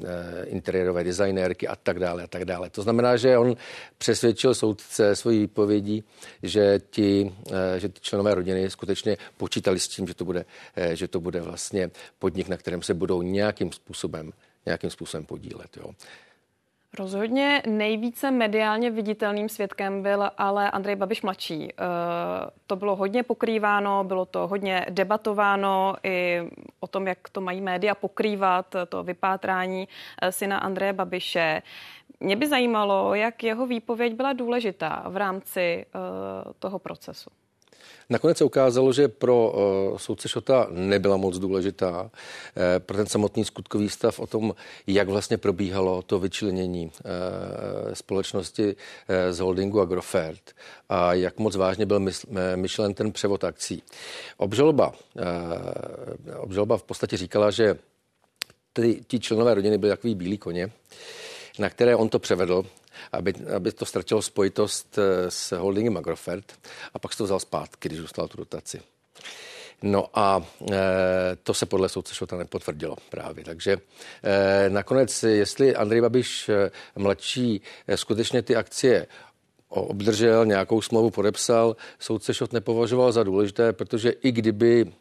[0.46, 2.70] interiérové designérky a tak dále a tak dále.
[2.70, 3.56] To znamená, že on
[3.98, 6.04] přesvědčil soudce svojí výpovědí,
[6.44, 7.36] že ti,
[7.78, 10.46] že ti členové rodiny skutečně počítali s tím, že to bude,
[10.94, 14.32] že to bude vlastně podnik, na kterém se budou nějakým způsobem
[14.66, 15.78] nějakým způsobem podílet.
[15.78, 15.92] Jo.
[17.00, 21.70] Rozhodně nejvíce mediálně viditelným svědkem byl ale Andrej Babiš mladší.
[21.72, 21.76] Eh,
[22.68, 26.42] to bylo hodně pokrýváno, bylo to hodně debatováno i
[26.80, 29.88] o tom, jak to mají média pokrývat, to vypátrání
[30.22, 31.62] eh, syna Andreje Babiše.
[32.20, 36.00] Mě by zajímalo, jak jeho výpověď byla důležitá v rámci eh,
[36.60, 37.30] toho procesu.
[38.10, 42.10] Nakonec se ukázalo, že pro uh, soudce Šota nebyla moc důležitá uh,
[42.80, 44.56] pro ten samotný skutkový stav o tom,
[44.88, 48.76] jak vlastně probíhalo to vyčlenění uh, společnosti
[49.32, 50.52] z holdingu Agrofert
[50.90, 52.02] a jak moc vážně byl
[52.56, 53.84] myšlen ten převod akcí.
[54.38, 54.94] Obžaloba,
[56.38, 57.78] obžaloba v podstatě říkala, že
[58.74, 60.72] ty, ti členové rodiny byli takový bílí koně,
[61.60, 62.66] na které on to převedl
[63.12, 66.54] aby, aby to ztratilo spojitost eh, s holdingem Agrofert
[66.94, 68.82] a pak se to vzal zpátky, když dostal tu dotaci.
[69.84, 70.76] No a e,
[71.44, 73.46] to se podle soudce Šota nepotvrdilo právě.
[73.46, 73.78] Takže
[74.24, 79.08] e, nakonec, jestli Andrej Babiš e, mladší e, skutečně ty akcie
[79.70, 84.94] obdržel, nějakou smlouvu podepsal, soudce Šot nepovažoval za důležité, protože i kdyby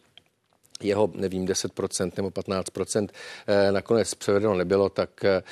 [0.84, 3.08] jeho, nevím, 10% nebo 15%
[3.46, 5.42] eh, nakonec převedeno nebylo, tak eh,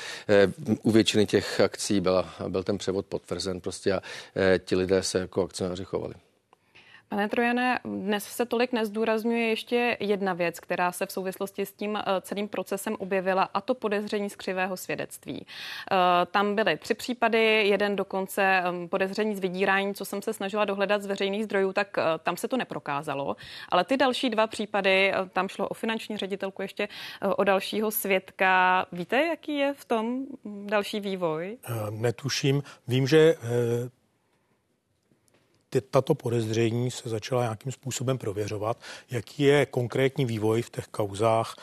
[0.83, 4.01] u většiny těch akcí byla, byl ten převod potvrzen prostě a
[4.37, 6.15] eh, ti lidé se jako akcionáři chovali.
[7.11, 11.97] Pane Trojane, dnes se tolik nezdůrazňuje ještě jedna věc, která se v souvislosti s tím
[11.97, 15.47] eh, celým procesem objevila, a to podezření z křivého svědectví.
[15.47, 15.97] Eh,
[16.27, 21.03] tam byly tři případy, jeden dokonce hm, podezření z vydírání, co jsem se snažila dohledat
[21.03, 23.37] z veřejných zdrojů, tak eh, tam se to neprokázalo.
[23.69, 26.89] Ale ty další dva případy, tam šlo o finanční ředitelku, ještě
[27.37, 28.87] o dalšího svědka.
[28.93, 30.27] Víte, jaký je v tom
[30.67, 31.59] další vývoj?
[31.91, 32.63] Netuším.
[32.89, 33.35] Vím, že
[35.71, 38.77] ty, tato podezření se začala nějakým způsobem prověřovat.
[39.11, 41.57] Jaký je konkrétní vývoj v těch kauzách,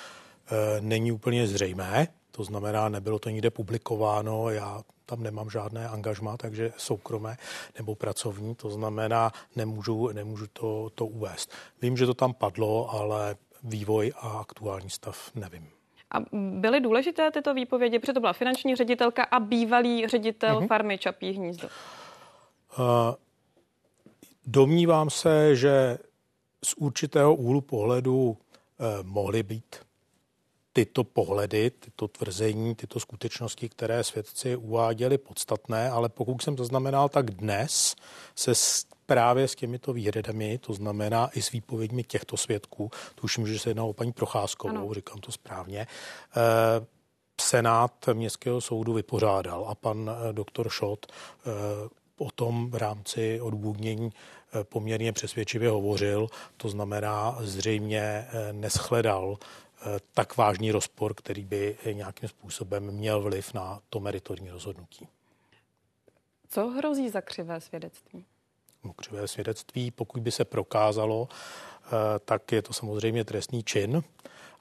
[0.52, 2.08] e, není úplně zřejmé.
[2.32, 7.38] To znamená, nebylo to nikde publikováno, já tam nemám žádné angažma, takže soukromé
[7.78, 11.52] nebo pracovní, to znamená, nemůžu, nemůžu to, to uvést.
[11.82, 15.70] Vím, že to tam padlo, ale vývoj a aktuální stav nevím.
[16.12, 20.68] A byly důležité tyto výpovědi, protože to byla finanční ředitelka a bývalý ředitel mm-hmm.
[20.68, 21.68] farmy Čapí hnízdo.
[22.80, 22.86] Uh,
[24.48, 25.98] Domnívám se, že
[26.66, 28.38] z určitého úhlu pohledu
[28.80, 29.76] eh, mohly být
[30.74, 37.32] tyto pohledy, tyto tvrzení, tyto skutečnosti, které svědci uváděli podstatné, ale pokud jsem zaznamenal, tak
[37.32, 37.96] dnes
[38.36, 38.54] se
[39.06, 43.84] právě s těmito výhradami, to znamená i s výpověďmi těchto svědků, tuším, že se jedná
[43.84, 44.94] o paní Procházkovou, ano.
[44.94, 45.88] říkám to správně,
[46.38, 46.86] eh,
[47.42, 51.52] Senát Městského soudu vypořádal a pan eh, doktor Šot eh,
[52.18, 54.12] o tom v rámci odůvodnění
[54.54, 56.28] Eh, poměrně přesvědčivě hovořil,
[56.58, 63.54] to znamená zřejmě eh, neschledal eh, tak vážný rozpor, který by nějakým způsobem měl vliv
[63.54, 65.08] na to meritorní rozhodnutí.
[66.50, 68.26] Co hrozí za křivé svědectví?
[68.84, 71.28] No, křivé svědectví, pokud by se prokázalo,
[72.26, 74.04] tak je to samozřejmě trestný čin.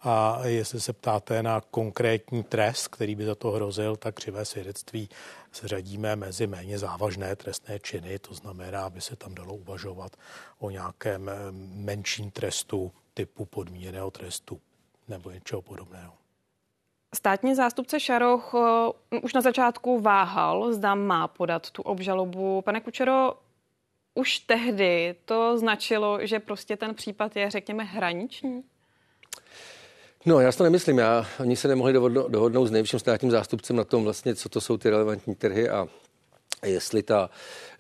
[0.02, 5.09] A jestli se ptáte na konkrétní trest, který by za to hrozil, tak křivé svědectví
[5.52, 10.16] řadíme mezi méně závažné trestné činy, to znamená, aby se tam dalo uvažovat
[10.58, 11.31] o nějakém
[11.75, 14.60] menším trestu typu podmíněného trestu
[15.08, 16.12] nebo něčeho podobného.
[17.14, 18.60] Státní zástupce Šaroch uh,
[19.23, 22.62] už na začátku váhal, zda má podat tu obžalobu.
[22.62, 23.35] Pane Kučero,
[24.14, 28.62] už tehdy to značilo, že prostě ten případ je, řekněme, hraniční?
[30.27, 30.98] No, já si to nemyslím.
[30.98, 34.60] Já, oni se nemohli dohodnout, dohodnout s nejvyšším státním zástupcem na tom vlastně, co to
[34.60, 35.88] jsou ty relevantní trhy a
[36.69, 37.31] jestli ta,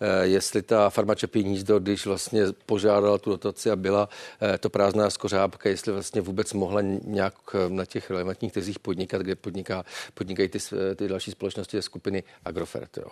[0.00, 4.08] eh, jestli ta farma Čapí hnízdo, když vlastně požádala tu dotaci a byla
[4.42, 9.22] eh, to prázdná skořápka, jestli vlastně vůbec mohla nějak eh, na těch relevantních trzích podnikat,
[9.22, 9.84] kde podniká,
[10.14, 10.58] podnikají ty,
[10.96, 12.96] ty další společnosti skupiny Agrofert.
[12.96, 13.08] Jo.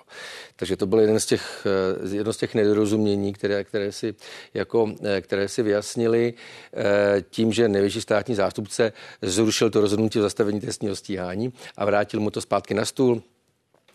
[0.57, 1.67] Takže to byl jeden z těch,
[2.13, 4.15] jedno z těch nedorozumění, které, které, si,
[4.55, 6.35] jako, které si vyjasnili
[7.31, 12.31] tím, že nejvyšší státní zástupce zrušil to rozhodnutí o zastavení trestního stíhání a vrátil mu
[12.31, 13.23] to zpátky na stůl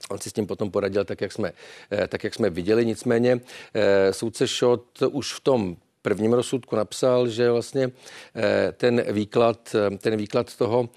[0.10, 1.52] On si s tím potom poradil tak, jak jsme,
[1.92, 2.86] eh, tak, jak jsme viděli.
[2.86, 3.40] Nicméně
[3.74, 7.92] eh, soudce Šot už v tom prvním rozsudku napsal, že vlastně
[8.36, 10.90] eh, ten výklad, ten výklad toho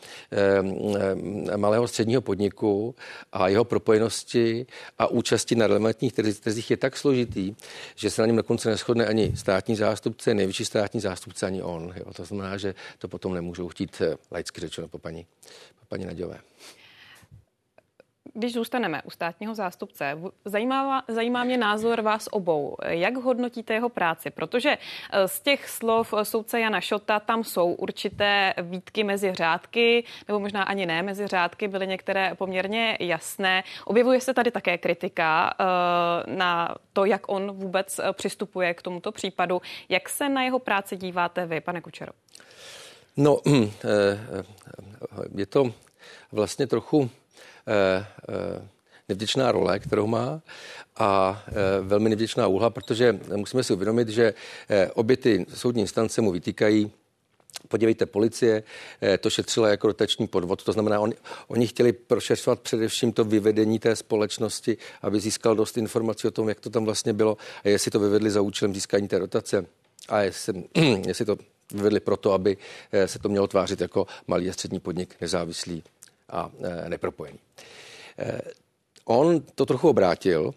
[1.57, 2.95] malého středního podniku
[3.33, 4.67] a jeho propojenosti
[4.99, 7.55] a účasti na relevantních trzích je tak složitý,
[7.95, 11.93] že se na něm dokonce neschodne ani státní zástupce, nejvyšší státní zástupce, ani on.
[11.97, 12.13] Jo.
[12.17, 15.27] To znamená, že to potom nemůžou chtít laicky řečeno po paní,
[15.81, 16.41] po paní Naďové.
[18.35, 22.77] Když zůstaneme u státního zástupce, zajímá, zajímá mě názor vás obou.
[22.89, 24.31] Jak hodnotíte jeho práci?
[24.31, 24.79] Protože
[25.13, 30.63] eh, z těch slov soudce Jana Šota tam jsou určité výtky mezi řádky, nebo možná
[30.63, 33.65] ani ne mezi řádky, byly některé poměrně jasné.
[33.85, 35.65] Objevuje se tady také kritika eh,
[36.37, 39.63] na to, jak on vůbec eh, přistupuje k tomuto případu.
[39.89, 42.13] Jak se na jeho práci díváte vy, pane Kučero?
[43.17, 43.39] No,
[45.37, 45.73] je to
[46.33, 47.22] vlastně trochu Eh, eh,
[49.09, 50.43] nevděčná role, kterou má
[50.97, 54.35] a eh, velmi nevděčná úloha, protože musíme si uvědomit, že
[54.95, 56.91] obě ty soudní instance mu vytýkají
[57.69, 58.63] Podívejte, policie
[59.21, 61.13] to šetřila jako rotační podvod, to znamená, on,
[61.49, 66.61] oni chtěli prošetřovat především to vyvedení té společnosti, aby získal dost informací o tom, jak
[66.61, 69.67] to tam vlastně bylo a jestli to vyvedli za účelem získání té rotace
[70.09, 70.65] a jestli,
[71.07, 71.37] jestli to
[71.75, 72.57] vyvedli proto, aby
[73.07, 75.83] se to mělo tvářit jako malý a střední podnik nezávislý
[76.33, 77.39] a e, nepropojený.
[78.19, 78.41] E,
[79.05, 80.55] on to trochu obrátil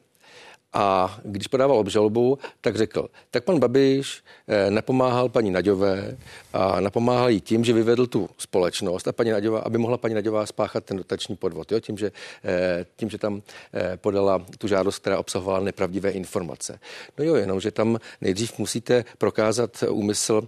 [0.76, 6.18] a když podával obžalobu, tak řekl, tak pan Babiš eh, napomáhal paní Naďové
[6.54, 10.46] a napomáhal jí tím, že vyvedl tu společnost a paní Naďová, aby mohla paní Naďová
[10.46, 11.80] spáchat ten dotační podvod, jo?
[11.80, 12.12] Tím, že,
[12.44, 13.42] eh, tím, že tam
[13.74, 16.80] eh, podala tu žádost, která obsahovala nepravdivé informace.
[17.18, 20.48] No jo, jenom, že tam nejdřív musíte prokázat úmysl,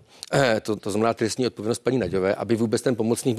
[0.61, 3.37] to, to znamená trestní odpovědnost paní Naďové, aby vůbec ten pomocník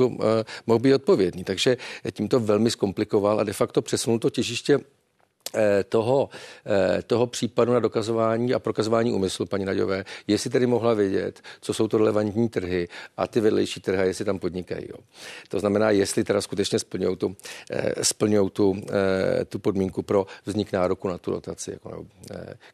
[0.66, 1.44] mohl být odpovědný.
[1.44, 1.76] Takže
[2.12, 4.80] tím to velmi zkomplikoval a de facto přesunul to těžiště
[5.88, 6.28] toho,
[6.66, 11.74] eh, toho případu na dokazování a prokazování úmyslu paní Naďové, jestli tedy mohla vědět, co
[11.74, 14.86] jsou to relevantní trhy a ty vedlejší trhy, jestli tam podnikají.
[14.88, 14.96] Jo.
[15.48, 17.36] To znamená, jestli teda skutečně splňují tu,
[17.70, 18.76] eh, splňují tu,
[19.48, 22.04] tu podmínku pro vznik nároku na tu dotaci, jako nebo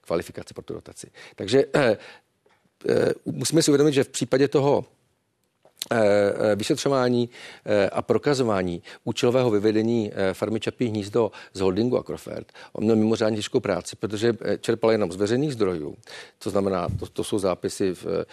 [0.00, 1.06] kvalifikaci pro tu dotaci.
[1.36, 1.64] Takže
[3.24, 5.03] musíme si uvědomit, že v případě toho Eh, eh,
[6.56, 7.30] vyšetřování
[7.64, 12.52] eh, a prokazování účelového vyvedení farmy Čapí hnízdo z holdingu Agrofert.
[12.80, 15.96] Měl mimořádně těžkou práci, protože čerpal jenom z veřejných zdrojů.
[16.38, 18.26] To znamená, to, to jsou zápisy v,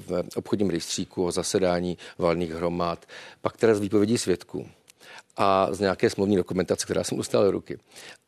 [0.00, 3.06] v obchodním rejstříku o zasedání valných hromad,
[3.40, 4.66] pak teda z výpovědí svědků
[5.36, 7.78] a z nějaké smluvní dokumentace, která jsem dostal do ruky.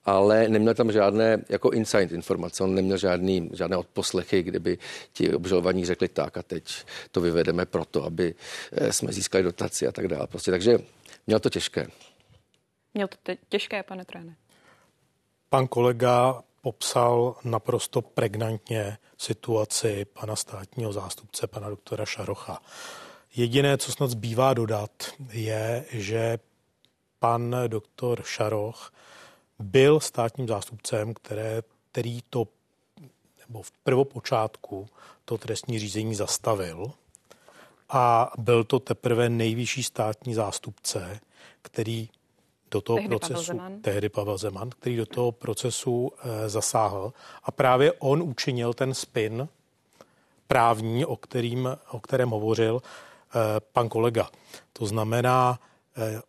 [0.05, 4.79] Ale neměl tam žádné jako insight informace, on neměl žádný, žádné odposlechy, kdyby
[5.13, 8.35] ti obžalovaní řekli tak a teď to vyvedeme proto, aby
[8.73, 10.27] eh, jsme získali dotaci a tak dále.
[10.27, 10.79] Prostě, takže
[11.27, 11.87] měl to těžké.
[12.95, 14.37] Měl to těžké, pane tréne.
[15.49, 22.63] Pan kolega popsal naprosto pregnantně situaci pana státního zástupce, pana doktora Šarocha.
[23.37, 24.91] Jediné, co snad zbývá dodat,
[25.31, 26.39] je, že
[27.19, 28.93] pan doktor Šaroch
[29.63, 32.49] byl státním zástupcem, které, který to
[33.49, 34.89] nebo v prvopočátku
[35.25, 36.93] to trestní řízení zastavil.
[37.89, 41.21] A byl to teprve nejvyšší státní zástupce,
[41.63, 42.09] který
[42.71, 47.13] do toho tehdy procesu, Pavel tehdy Pavel Zeman, který do toho procesu e, zasáhl.
[47.43, 49.49] A právě on učinil ten spin
[50.47, 54.31] právní, o, kterým, o kterém hovořil e, pan kolega.
[54.73, 55.61] To znamená,
[55.97, 56.23] e,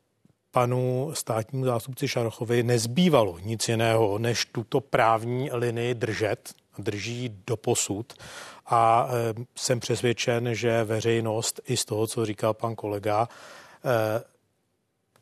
[0.54, 8.14] panu státnímu zástupci Šarochovi nezbývalo nic jiného, než tuto právní linii držet drží do posud
[8.66, 13.28] a eh, jsem přesvědčen, že veřejnost i z toho, co říkal pan kolega,
[13.86, 14.24] eh,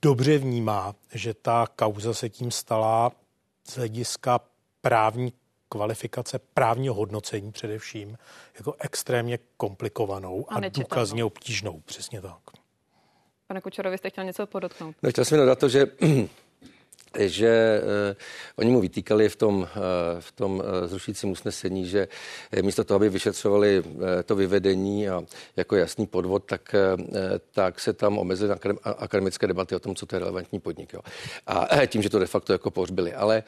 [0.01, 3.11] dobře vnímá, že ta kauza se tím stala
[3.67, 4.39] z hlediska
[4.81, 5.33] právní
[5.69, 8.17] kvalifikace právního hodnocení především
[8.57, 11.79] jako extrémně komplikovanou a, a důkazně obtížnou.
[11.85, 12.60] Přesně tak.
[13.51, 14.95] Pane Kučerovi, jste chtěl něco podotknout?
[15.03, 15.85] No, chtěl jsem dodat to, že
[17.19, 18.15] že uh,
[18.55, 19.67] oni mu vytýkali v tom, uh,
[20.19, 22.07] v tom uh, zrušícím usnesení, že
[22.61, 25.23] místo toho, aby vyšetřovali uh, to vyvedení a
[25.55, 27.03] jako jasný podvod, tak, uh,
[27.51, 30.93] tak se tam omezily na akademické debaty o tom, co to je relevantní podnik.
[30.93, 30.99] Jo.
[31.47, 33.13] A uh, tím, že to de facto jako pohřbili.
[33.13, 33.43] Ale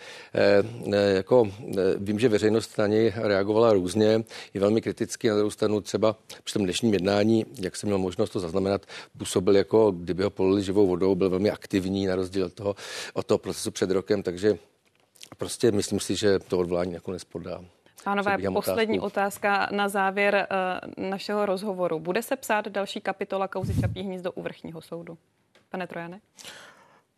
[0.85, 1.49] uh, jako, uh,
[1.97, 5.29] vím, že veřejnost na něj reagovala různě, je velmi kriticky.
[5.29, 8.85] Na druhou stranu třeba při tom dnešním jednání, jak jsem měl možnost to zaznamenat,
[9.17, 12.75] působil jako, kdyby ho polili živou vodou, byl velmi aktivní na rozdíl od toho,
[13.13, 14.57] od toho procesu před rokem, takže
[15.37, 17.61] prostě myslím si, že to odvolání nakonec podá.
[18.03, 19.05] Pánové, poslední otázku.
[19.05, 20.47] otázka na závěr
[20.97, 21.99] uh, našeho rozhovoru.
[21.99, 25.17] Bude se psát další kapitola kauzy Čapí hnízdo u vrchního soudu?
[25.69, 26.19] Pane Trojane?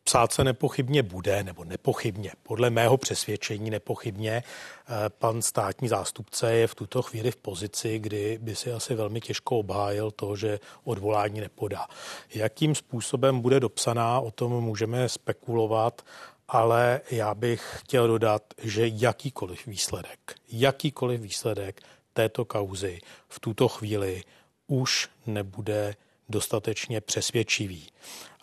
[0.07, 4.31] Psát se nepochybně bude, nebo nepochybně, podle mého přesvědčení nepochybně.
[4.33, 9.21] Eh, pan státní zástupce je v tuto chvíli v pozici, kdy by si asi velmi
[9.21, 11.87] těžko obhájil to, že odvolání nepodá.
[12.35, 16.01] Jakým způsobem bude dopsaná, o tom můžeme spekulovat,
[16.47, 21.81] ale já bych chtěl dodat, že jakýkoliv výsledek, jakýkoliv výsledek
[22.13, 22.99] této kauzy
[23.29, 24.23] v tuto chvíli
[24.67, 25.95] už nebude
[26.29, 27.87] dostatečně přesvědčivý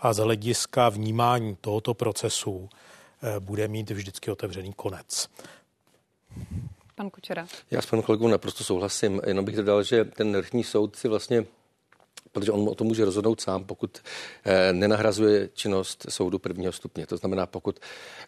[0.02, 2.68] a z hlediska vnímání tohoto procesu
[3.22, 5.28] eh, bude mít vždycky otevřený konec.
[6.94, 7.46] Pan Kučera.
[7.70, 11.44] Já s panem kolegou naprosto souhlasím, jenom bych dodal, že ten vrchní soud si vlastně
[12.32, 13.98] protože on o tom může rozhodnout sám, pokud
[14.44, 17.06] eh, nenahrazuje činnost soudu prvního stupně.
[17.06, 17.80] To znamená, pokud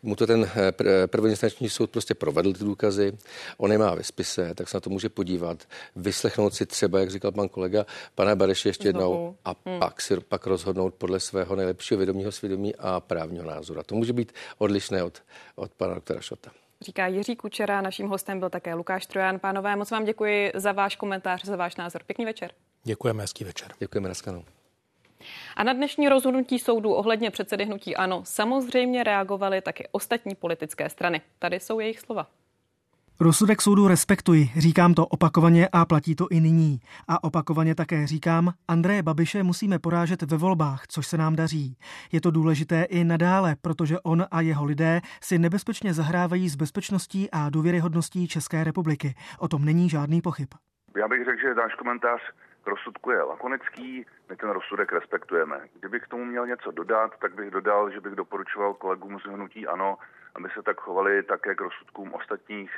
[0.02, 3.12] mu to ten eh, prvoinstanční soud prostě provedl ty důkazy,
[3.56, 5.58] on je má ve spise, tak se na to může podívat,
[5.96, 9.78] vyslechnout si třeba, jak říkal pan kolega, pana Bareše ještě jednou a hmm.
[9.78, 13.80] pak si pak rozhodnout podle svého nejlepšího vědomího svědomí a právního názoru.
[13.80, 15.22] A to může být odlišné od,
[15.56, 16.50] od pana doktora Šota.
[16.80, 19.38] Říká Jiří Kučera, naším hostem byl také Lukáš Trojan.
[19.38, 22.02] Pánové, moc vám děkuji za váš komentář, za váš názor.
[22.06, 22.50] Pěkný večer.
[22.84, 23.72] Děkujeme, hezký večer.
[23.78, 24.44] Děkujeme, naskanou.
[25.56, 31.20] A na dnešní rozhodnutí soudu ohledně předsedy hnutí ANO samozřejmě reagovaly také ostatní politické strany.
[31.38, 32.26] Tady jsou jejich slova.
[33.20, 36.80] Rozsudek soudu respektuji, říkám to opakovaně a platí to i nyní.
[37.08, 41.76] A opakovaně také říkám, Andreje Babiše musíme porážet ve volbách, což se nám daří.
[42.12, 47.28] Je to důležité i nadále, protože on a jeho lidé si nebezpečně zahrávají s bezpečností
[47.32, 49.14] a důvěryhodností České republiky.
[49.38, 50.48] O tom není žádný pochyb.
[50.96, 52.20] Já bych řekl, že náš komentář
[52.66, 55.60] rozsudku je lakonický, my ten rozsudek respektujeme.
[55.80, 59.66] Kdybych k tomu měl něco dodat, tak bych dodal, že bych doporučoval kolegům z hnutí
[59.66, 59.98] ANO,
[60.34, 62.70] aby se tak chovali také k rozsudkům ostatních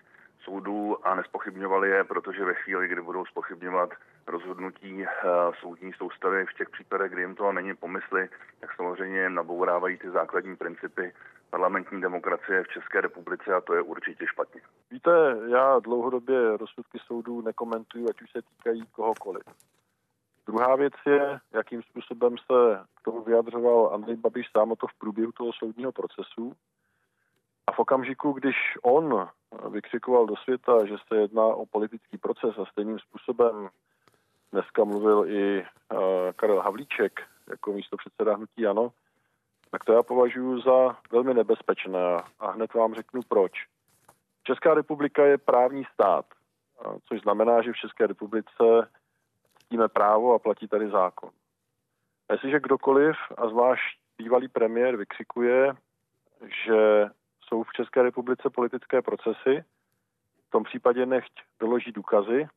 [0.44, 3.90] soudů a nespochybňovali je, protože ve chvíli, kdy budou spochybňovat
[4.26, 5.06] rozhodnutí uh,
[5.60, 8.28] soudní soustavy v těch případech, kdy jim to není pomysly,
[8.60, 11.12] tak samozřejmě nabourávají ty základní principy
[11.50, 14.60] parlamentní demokracie v České republice a to je určitě špatně.
[14.90, 15.10] Víte,
[15.48, 19.42] já dlouhodobě rozsudky soudů nekomentuju, ať už se týkají kohokoliv.
[20.46, 24.98] Druhá věc je, jakým způsobem se k tomu vyjadřoval Andrej Babiš sám o to v
[24.98, 26.52] průběhu toho soudního procesu.
[27.66, 29.28] A v okamžiku, když on
[29.70, 33.68] vykřikoval do světa, že se jedná o politický proces a stejným způsobem
[34.52, 35.98] dneska mluvil i uh,
[36.36, 37.20] Karel Havlíček
[37.50, 38.92] jako místo předseda hnutí Ano,
[39.70, 43.52] tak to já považuji za velmi nebezpečné a hned vám řeknu proč.
[44.44, 46.26] Česká republika je právní stát,
[47.08, 48.88] což znamená, že v České republice
[49.66, 51.30] ctíme právo a platí tady zákon.
[52.28, 55.74] A jestliže kdokoliv, a zvlášť bývalý premiér, vykřikuje,
[56.66, 57.06] že
[57.40, 59.64] jsou v České republice politické procesy,
[60.48, 62.48] v tom případě nechť doloží důkazy,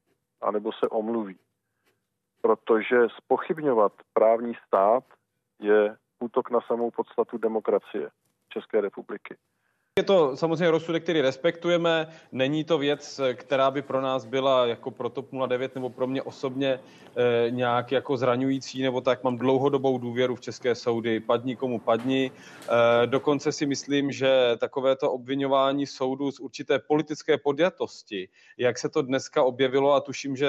[0.42, 1.40] anebo se omluví.
[2.42, 5.04] Protože spochybňovat právní stát
[5.60, 8.10] je útok na samou podstatu demokracie
[8.50, 9.38] České republiky.
[10.00, 12.08] Je to samozřejmě rozsudek, který respektujeme.
[12.32, 16.22] Není to věc, která by pro nás byla jako pro TOP 09 nebo pro mě
[16.22, 16.80] osobně
[17.16, 21.20] e, nějak jako zraňující, nebo tak mám dlouhodobou důvěru v české soudy.
[21.20, 22.32] Padni komu padni.
[22.32, 29.02] E, dokonce si myslím, že takovéto obvinování soudu z určité politické podjatosti, jak se to
[29.02, 30.48] dneska objevilo a tuším, že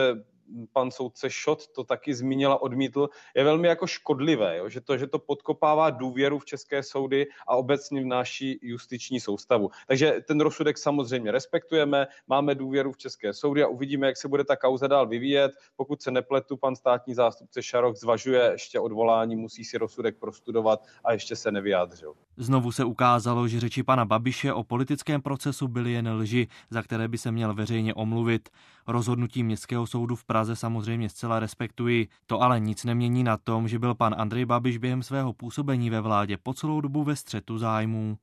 [0.73, 4.69] pan soudce Šot to taky zmínila, odmítl, je velmi jako škodlivé, jo?
[4.69, 9.71] Že, to, že to podkopává důvěru v české soudy a obecně v naší justiční soustavu.
[9.87, 14.45] Takže ten rozsudek samozřejmě respektujeme, máme důvěru v české soudy a uvidíme, jak se bude
[14.45, 15.53] ta kauza dál vyvíjet.
[15.77, 21.13] Pokud se nepletu, pan státní zástupce Šarok zvažuje ještě odvolání, musí si rozsudek prostudovat a
[21.13, 22.15] ještě se nevyjádřil.
[22.37, 27.09] Znovu se ukázalo, že řeči pana Babiše o politickém procesu byly jen lži, za které
[27.09, 28.49] by se měl veřejně omluvit.
[28.87, 32.09] Rozhodnutí Městského soudu v Praze samozřejmě zcela respektuji.
[32.27, 36.01] To ale nic nemění na tom, že byl pan Andrej Babiš během svého působení ve
[36.01, 38.17] vládě po celou dobu ve střetu zájmů.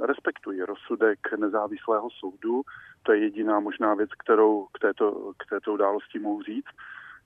[0.00, 2.62] Respektuji rozsudek nezávislého soudu.
[3.02, 6.68] To je jediná možná věc, kterou k této, k této události mohu říct.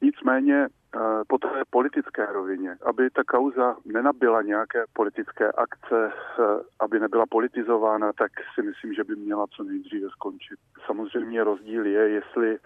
[0.02, 6.42] Nicméně eh, po té politické rovině, aby ta kauza nenabila nějaké politické akce, eh,
[6.80, 10.58] aby nebyla politizována, tak si myslím, že by měla co nejdříve skončit.
[10.86, 12.58] Samozřejmě rozdíl je, jestli,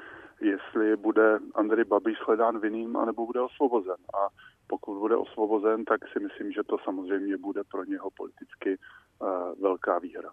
[0.43, 3.97] jestli bude Andrej Babiš shledán vinným, anebo bude osvobozen.
[4.15, 4.29] A
[4.67, 9.27] pokud bude osvobozen, tak si myslím, že to samozřejmě bude pro něho politicky eh,
[9.63, 10.31] velká výhra.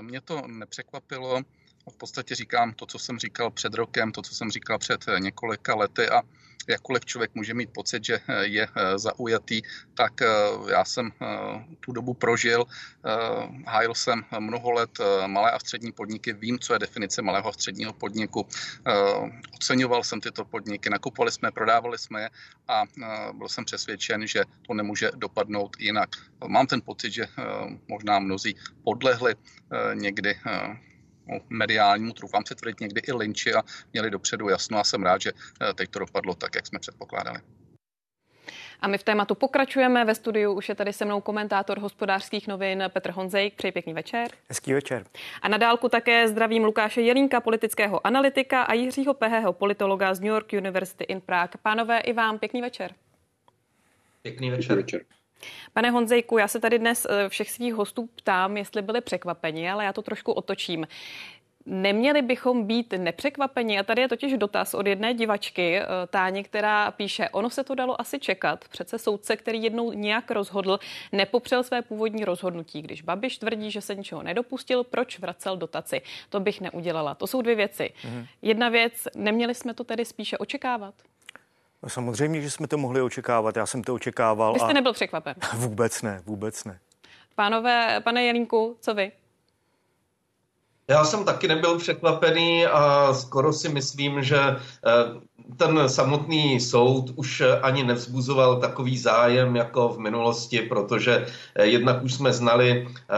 [0.00, 1.40] Mě to nepřekvapilo
[1.90, 5.20] v podstatě říkám to, co jsem říkal před rokem, to, co jsem říkal před eh,
[5.20, 6.22] několika lety a
[6.68, 9.62] jakkoliv člověk může mít pocit, že eh, je eh, zaujatý,
[9.94, 10.12] tak
[10.70, 11.12] já jsem
[11.80, 12.64] tu dobu prožil,
[13.66, 14.90] hájil jsem mnoho let
[15.26, 18.46] malé a střední podniky, vím, co je definice malého a středního podniku,
[19.54, 22.30] oceňoval jsem tyto podniky, nakupovali jsme, prodávali jsme je
[22.68, 22.82] a
[23.32, 26.08] byl jsem přesvědčen, že to nemůže dopadnout jinak.
[26.46, 27.26] Mám ten pocit, že
[27.88, 29.34] možná mnozí podlehli
[29.94, 30.34] někdy
[31.48, 33.62] mediálnímu, trufám se tvrdit někdy i linči a
[33.92, 37.40] měli dopředu jasno a jsem rád, že eh, teď to dopadlo tak, jak jsme předpokládali.
[38.80, 40.04] A my v tématu pokračujeme.
[40.04, 43.54] Ve studiu už je tady se mnou komentátor hospodářských novin Petr Honzejk.
[43.54, 44.28] Přeji pěkný večer.
[44.48, 45.04] Hezký večer.
[45.42, 50.28] A na dálku také zdravím Lukáše Jelínka, politického analytika a Jiřího Pehého, politologa z New
[50.28, 51.58] York University in Prague.
[51.62, 52.94] Pánové, i vám pěkný večer.
[54.22, 54.76] Pěkný večer.
[54.76, 55.00] Pěkný večer.
[55.72, 59.84] Pane Honzejku, já se tady dnes eh, všech svých hostů ptám, jestli byli překvapeni, ale
[59.84, 60.86] já to trošku otočím.
[61.68, 63.78] Neměli bychom být nepřekvapeni.
[63.78, 67.74] A tady je totiž dotaz od jedné divačky, eh, Táně, která píše, ono se to
[67.74, 68.68] dalo asi čekat.
[68.68, 70.78] Přece soudce, který jednou nějak rozhodl,
[71.12, 72.82] nepopřel své původní rozhodnutí.
[72.82, 76.02] Když Babiš tvrdí, že se ničeho nedopustil, proč vracel dotaci?
[76.28, 77.14] To bych neudělala.
[77.14, 77.92] To jsou dvě věci.
[78.04, 78.26] Mhm.
[78.42, 80.94] Jedna věc, neměli jsme to tedy spíše očekávat?
[81.86, 83.56] No samozřejmě, že jsme to mohli očekávat.
[83.56, 84.52] Já jsem to očekával.
[84.52, 84.72] Vy jste a...
[84.72, 85.34] nebyl překvapen?
[85.54, 86.78] Vůbec ne, vůbec ne.
[87.34, 89.12] Pánové, pane Jelínku, co vy?
[90.90, 94.56] Já jsem taky nebyl překvapený a skoro si myslím, že eh,
[95.56, 102.14] ten samotný soud už ani nevzbuzoval takový zájem jako v minulosti, protože eh, jednak už
[102.14, 103.14] jsme znali eh,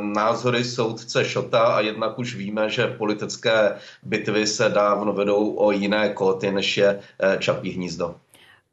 [0.00, 6.08] názory soudce Šota a jednak už víme, že politické bitvy se dávno vedou o jiné
[6.08, 7.00] kóty, než je
[7.38, 8.14] Čapí hnízdo.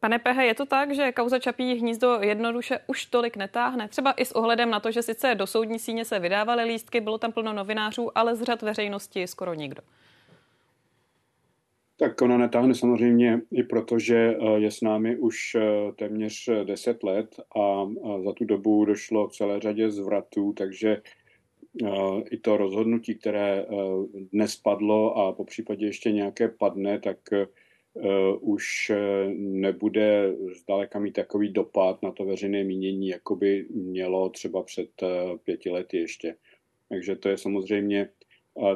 [0.04, 3.88] Pane Pehe, je to tak, že kauza Čapí hnízdo jednoduše už tolik netáhne?
[3.88, 7.18] Třeba i s ohledem na to, že sice do soudní síně se vydávaly lístky, bylo
[7.18, 9.82] tam plno novinářů, ale z řad veřejnosti skoro nikdo.
[11.98, 15.62] Tak ona netáhne samozřejmě i proto, že eh, je s námi už eh,
[15.96, 17.86] téměř 10 let a
[18.24, 21.02] za tu dobu došlo k celé řadě zvratů, takže
[21.84, 21.90] eh,
[22.32, 23.66] i to rozhodnutí, které
[24.32, 27.18] dnes padlo a po případě ještě nějaké padne, tak
[28.40, 28.98] už eh,
[29.38, 35.38] nebude zdaleka mít takový dopad na to veřejné mínění, jako by mělo třeba před uh,
[35.38, 36.36] pěti lety ještě.
[36.90, 38.10] Takže to je samozřejmě,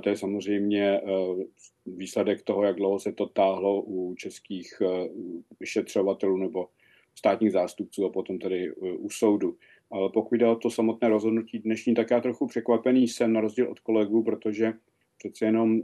[0.03, 1.01] to je samozřejmě
[1.85, 4.81] výsledek toho, jak dlouho se to táhlo u českých
[5.59, 6.67] vyšetřovatelů nebo
[7.15, 9.57] státních zástupců a potom tedy u soudu.
[9.91, 13.71] Ale pokud jde o to samotné rozhodnutí dnešní, tak já trochu překvapený jsem na rozdíl
[13.71, 14.73] od kolegů, protože
[15.17, 15.81] přece jenom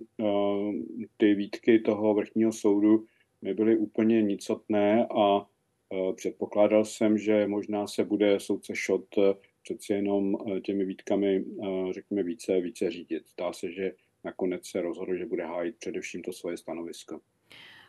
[1.17, 3.05] ty výtky toho vrchního soudu
[3.43, 9.33] nebyly úplně nicotné a e, předpokládal jsem, že možná se bude soudce Šot e,
[9.63, 11.45] přeci jenom e, těmi výtkami,
[11.91, 13.29] řekněme, více, více řídit.
[13.29, 13.91] Zdá se, že
[14.23, 17.19] nakonec se rozhodl, že bude hájit především to svoje stanovisko.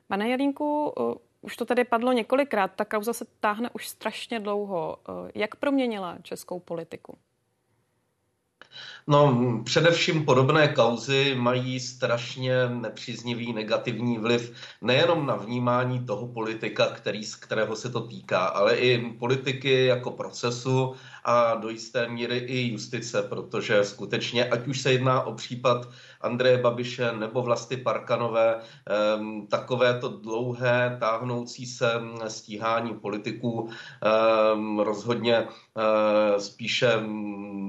[0.09, 0.93] Pane Jelínku,
[1.41, 4.99] už to tady padlo několikrát, ta kauza se táhne už strašně dlouho.
[5.35, 7.19] Jak proměnila českou politiku?
[9.07, 17.25] No, především podobné kauzy mají strašně nepříznivý negativní vliv nejenom na vnímání toho politika, který,
[17.25, 20.95] z kterého se to týká, ale i politiky jako procesu
[21.25, 25.89] a do jisté míry i justice, protože skutečně, ať už se jedná o případ
[26.21, 28.61] Andreje Babiše nebo Vlasty Parkanové,
[29.49, 31.93] takové to dlouhé, táhnoucí se
[32.29, 33.69] stíhání politiků
[34.79, 36.93] rozhodně eh, spíše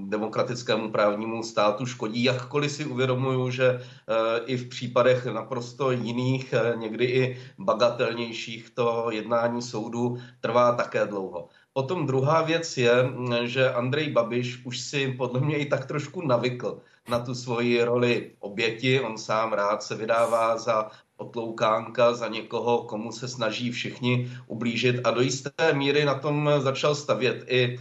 [0.07, 6.73] demokratickému právnímu státu škodí, jakkoliv si uvědomuju, že eh, i v případech naprosto jiných, eh,
[6.77, 11.47] někdy i bagatelnějších, to jednání soudu trvá také dlouho.
[11.73, 13.09] Potom druhá věc je,
[13.43, 18.31] že Andrej Babiš už si podle mě i tak trošku navykl na tu svoji roli
[18.39, 19.01] oběti.
[19.01, 25.11] On sám rád se vydává za otloukánka za někoho, komu se snaží všichni ublížit a
[25.11, 27.79] do jisté míry na tom začal stavět i e,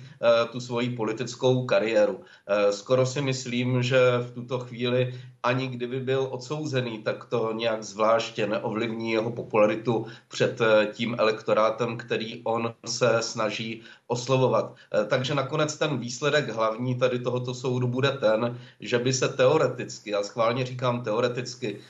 [0.52, 2.20] tu svoji politickou kariéru.
[2.46, 7.82] E, skoro si myslím, že v tuto chvíli ani kdyby byl odsouzený, tak to nějak
[7.84, 14.74] zvláště neovlivní jeho popularitu před e, tím elektorátem, který on se snaží oslovovat.
[15.08, 20.22] Takže nakonec ten výsledek hlavní tady tohoto soudu bude ten, že by se teoreticky, já
[20.22, 21.80] schválně říkám teoreticky,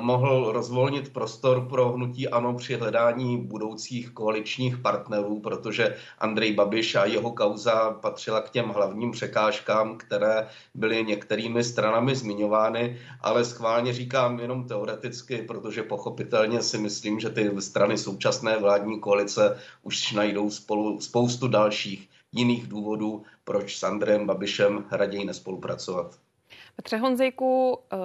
[0.00, 7.04] mohl rozvolnit prostor pro hnutí ANO při hledání budoucích koaličních partnerů, protože Andrej Babiš a
[7.04, 14.40] jeho kauza patřila k těm hlavním překážkám, které byly některými stranami zmiňovány, ale schválně říkám
[14.40, 21.00] jenom teoreticky, protože pochopitelně si myslím, že ty strany současné vládní koalice už najdou spolu
[21.00, 26.18] spoustu dalších jiných důvodů, proč s Andrejem Babišem raději nespolupracovat.
[26.76, 27.96] Petře Honzejku, eh,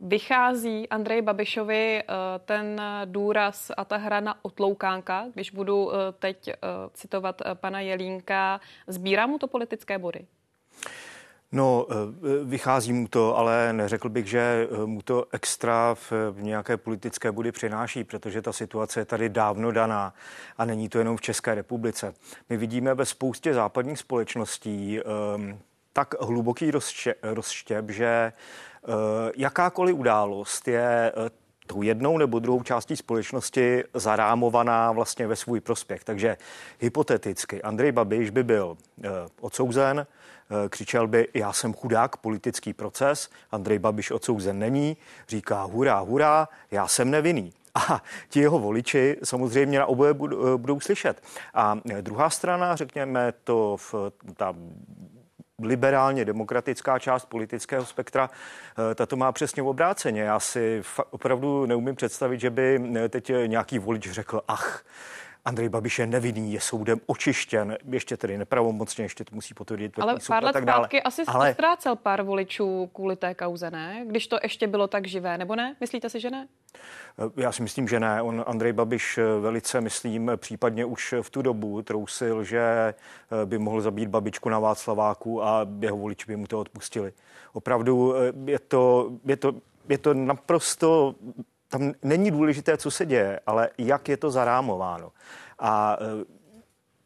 [0.00, 2.04] Vychází Andrej Babišovi eh,
[2.44, 6.50] ten důraz a ta hra na otloukánka, když budu eh, teď
[6.92, 10.26] citovat pana Jelínka, sbírá mu to politické body?
[11.52, 11.86] No,
[12.44, 18.04] vychází mu to, ale neřekl bych, že mu to extra v nějaké politické body přináší,
[18.04, 20.14] protože ta situace je tady dávno daná
[20.58, 22.14] a není to jenom v České republice.
[22.48, 25.58] My vidíme ve spoustě západních společností um,
[25.92, 26.70] tak hluboký
[27.22, 28.32] rozštěp, že
[28.88, 31.30] Eh, jakákoliv událost je eh,
[31.66, 36.04] tou jednou nebo druhou částí společnosti zarámovaná vlastně ve svůj prospěch.
[36.04, 36.36] Takže
[36.80, 39.08] hypoteticky Andrej Babiš by byl eh,
[39.40, 40.06] odsouzen,
[40.68, 44.96] křičel by, já jsem chudák, politický proces, Andrej Babiš odsouzen není,
[45.28, 47.52] říká hurá, hurá, já jsem nevinný.
[47.74, 51.22] A ti jeho voliči samozřejmě na oboje budou, budou slyšet.
[51.54, 53.94] A druhá strana, řekněme, to v,
[54.36, 54.54] ta
[55.62, 58.30] liberálně demokratická část politického spektra,
[58.90, 60.22] eh, tato má přesně obráceně.
[60.22, 64.84] Já si opravdu neumím představit, že by eh, teď nějaký volič řekl, ach,
[65.46, 69.98] Andrej Babiš je nevinný, je soudem očištěn, ještě tedy nepravomocně, ještě to musí potvrdit.
[69.98, 71.52] Ale pár let zpátky asi Ale...
[71.54, 74.04] ztrácel pár voličů kvůli té kauze, ne?
[74.06, 75.76] Když to ještě bylo tak živé, nebo ne?
[75.80, 76.48] Myslíte si, že ne?
[77.18, 78.22] Eh, já si myslím, že ne.
[78.22, 82.94] On Andrej Babiš eh, velice, myslím, případně už v tu dobu trousil, že eh,
[83.46, 87.12] by mohl zabít babičku na Václaváku a jeho voliči by mu to odpustili.
[87.52, 88.14] Opravdu
[88.46, 89.54] je to, je to,
[89.88, 91.14] je to naprosto
[91.68, 95.12] tam není důležité, co se děje, ale jak je to zarámováno.
[95.58, 96.36] A e,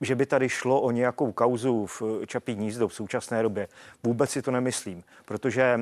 [0.01, 3.69] že by tady šlo o nějakou kauzu v Čapí hnízdo v současné době.
[4.03, 5.81] Vůbec si to nemyslím, protože e,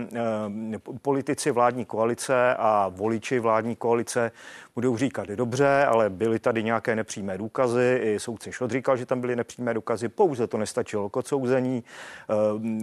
[1.03, 4.33] politici vládní koalice a voliči vládní koalice
[4.75, 9.21] budou říkat, dobře, ale byly tady nějaké nepřímé důkazy, i soudce Šod říkal, že tam
[9.21, 11.85] byly nepřímé důkazy, pouze to nestačilo k odsouzení.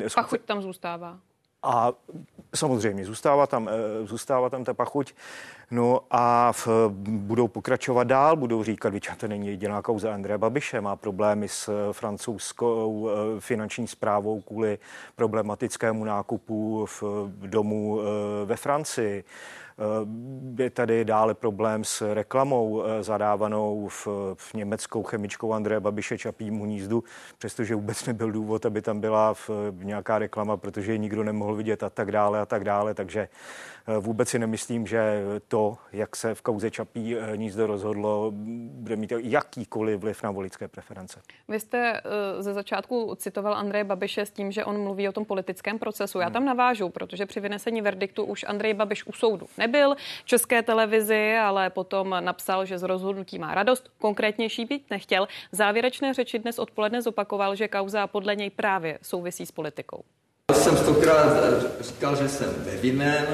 [0.07, 0.37] Soudce...
[0.37, 1.19] A tam zůstává.
[1.65, 1.93] A
[2.55, 5.13] samozřejmě zůstává tam, eh, zůstává tam ta pachuť.
[5.71, 6.67] No a v,
[7.07, 11.69] budou pokračovat dál, budou říkat, že to není jediná kauza Andreje Babiše, má problémy s
[11.69, 14.79] eh, francouzskou eh, finanční zprávou kvůli
[15.15, 17.03] problematickému nákupu v
[17.47, 17.99] domu
[18.45, 19.23] ve Francii.
[19.77, 24.07] Eh, je tady dále problém s reklamou eh, zadávanou v,
[24.37, 27.03] v německou chemičkou Andreje Babiše Čapímu hnízdu,
[27.37, 31.83] přestože vůbec nebyl důvod, aby tam byla v, nějaká reklama, protože ji nikdo nemohl vidět
[31.83, 32.93] a tak dále a tak dále.
[32.93, 33.27] Takže
[33.99, 38.31] vůbec si nemyslím, že to, jak se v kauze Čapí eh, hnízdo rozhodlo,
[38.69, 41.21] bude mít jakýkoliv vliv na volické preference.
[41.47, 45.25] Vy jste eh, ze začátku citoval Andreje Babiše s tím, že on mluví o tom
[45.25, 46.19] politickém procesu.
[46.19, 46.33] Já hmm.
[46.33, 49.95] tam navážu, protože při vynesení verdiktu už Andrej Babiš u soudu nebyl.
[50.25, 53.91] České televizi ale potom napsal, že z rozhodnutí má radost.
[53.97, 55.27] Konkrétnější být nechtěl.
[55.51, 60.03] Závěrečné řeči dnes odpoledne zopakoval, že kauza podle něj právě souvisí s politikou.
[60.53, 61.37] Jsem stokrát
[61.79, 63.25] říkal, že jsem nevinen,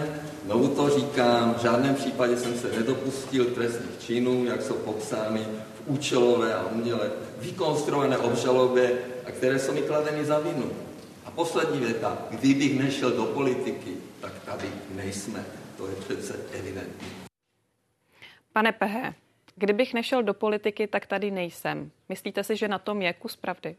[0.46, 5.40] znovu to říkám, v žádném případě jsem se nedopustil trestných činů, jak jsou popsány
[5.76, 10.72] v účelové a uměle vykonstruované obžalobě, a které jsou mi kladeny za vinu.
[11.26, 13.92] A poslední věta, kdybych nešel do politiky,
[14.22, 15.46] tak tady nejsme.
[15.78, 17.08] To je přece evidentní.
[18.54, 19.14] Pane Pehe,
[19.56, 21.92] kdybych nešel do politiky, tak tady nejsem.
[22.10, 23.76] Myslíte si, že na tom je kus pravdy?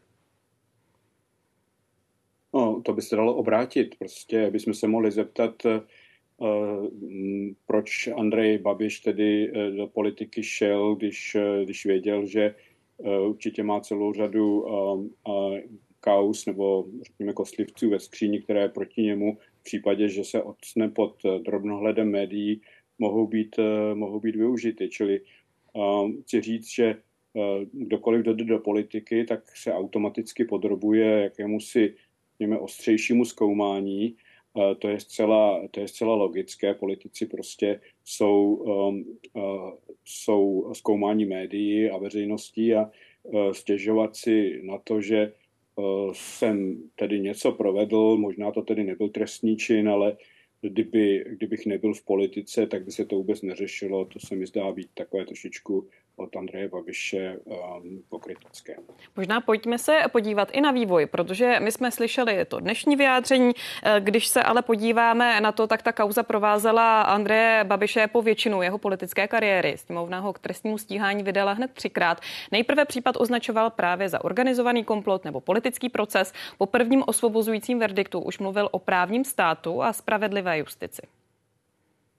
[2.53, 3.95] No, to by se dalo obrátit.
[3.99, 5.63] Prostě bychom se mohli zeptat,
[7.65, 12.55] proč Andrej Babiš tedy do politiky šel, když, když věděl, že
[13.27, 14.65] určitě má celou řadu
[15.99, 21.15] kaus nebo řekněme kostlivců ve skříni, které proti němu v případě, že se odsne pod
[21.45, 22.61] drobnohledem médií,
[22.99, 23.55] mohou být,
[23.93, 24.89] mohou být využity.
[24.89, 25.21] Čili
[26.21, 26.95] chci říct, že
[27.71, 31.93] kdokoliv jde do politiky, tak se automaticky podrobuje jakému si
[32.43, 34.15] řekněme, ostřejšímu zkoumání.
[34.79, 36.73] To je, zcela, to je zcela logické.
[36.73, 39.71] Politici prostě jsou, um, uh,
[40.05, 42.91] jsou zkoumání médií a veřejností a
[43.23, 45.33] uh, stěžovat si na to, že
[45.75, 50.17] uh, jsem tedy něco provedl, možná to tedy nebyl trestný čin, ale
[50.61, 54.05] kdyby, kdybych nebyl v politice, tak by se to vůbec neřešilo.
[54.05, 58.75] To se mi zdá být takové trošičku od Andreje Babiše um, pokrytecké.
[59.15, 63.51] Možná pojďme se podívat i na vývoj, protože my jsme slyšeli to dnešní vyjádření.
[63.83, 68.61] Eh, když se ale podíváme na to, tak ta kauza provázela Andreje Babiše po většinu
[68.61, 69.77] jeho politické kariéry.
[69.77, 72.21] Sněmovna ho k trestnímu stíhání vydala hned třikrát.
[72.51, 76.33] Nejprve případ označoval právě za organizovaný komplot nebo politický proces.
[76.57, 81.01] Po prvním osvobozujícím verdiktu už mluvil o právním státu a spravedlivé justici.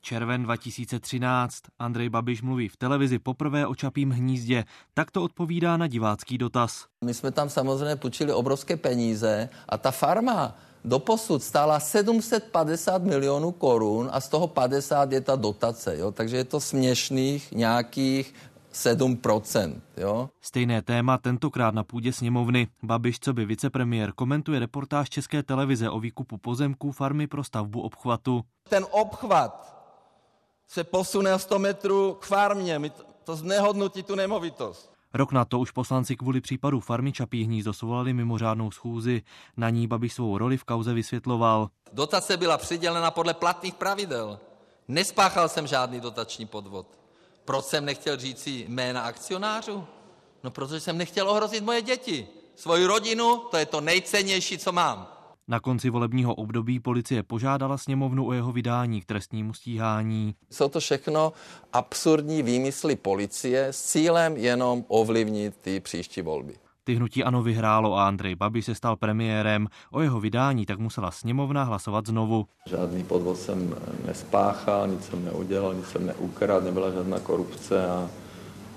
[0.04, 1.54] Červen 2013.
[1.78, 4.64] Andrej Babiš mluví v televizi poprvé o Čapím hnízdě.
[4.94, 6.86] Tak to odpovídá na divácký dotaz.
[7.04, 14.08] My jsme tam samozřejmě půjčili obrovské peníze a ta farma doposud stála 750 milionů korun
[14.12, 15.98] a z toho 50 je ta dotace.
[15.98, 16.12] Jo?
[16.12, 18.34] Takže je to směšných nějakých
[18.74, 19.80] 7%.
[19.96, 20.30] Jo?
[20.40, 22.68] Stejné téma tentokrát na půdě sněmovny.
[22.82, 28.42] Babiš, co by vicepremiér, komentuje reportáž České televize o výkupu pozemků farmy pro stavbu obchvatu.
[28.68, 29.73] Ten obchvat
[30.68, 32.78] se posune o 100 metrů k farmě.
[32.78, 32.92] My
[33.24, 34.94] to znehodnotí tu nemovitost.
[35.14, 39.22] Rok na to už poslanci kvůli případu farmy Čapí hnízdo svolali mimořádnou schůzi.
[39.56, 41.68] Na ní Babiš svou roli v kauze vysvětloval.
[41.92, 44.40] Dotace byla přidělena podle platných pravidel.
[44.88, 46.86] Nespáchal jsem žádný dotační podvod.
[47.44, 49.84] Proč jsem nechtěl říci jména akcionářů?
[50.44, 52.28] No, protože jsem nechtěl ohrozit moje děti.
[52.56, 55.13] Svoji rodinu, to je to nejcennější, co mám.
[55.48, 60.34] Na konci volebního období policie požádala sněmovnu o jeho vydání k trestnímu stíhání.
[60.50, 61.32] Jsou to všechno
[61.72, 66.54] absurdní výmysly policie s cílem jenom ovlivnit ty příští volby.
[66.84, 69.66] Ty hnutí ano vyhrálo a Andrej Babiš se stal premiérem.
[69.92, 72.46] O jeho vydání tak musela sněmovna hlasovat znovu.
[72.66, 73.74] Žádný podvod jsem
[74.06, 78.10] nespáchal, nic jsem neudělal, nic jsem neukradl, nebyla žádná korupce a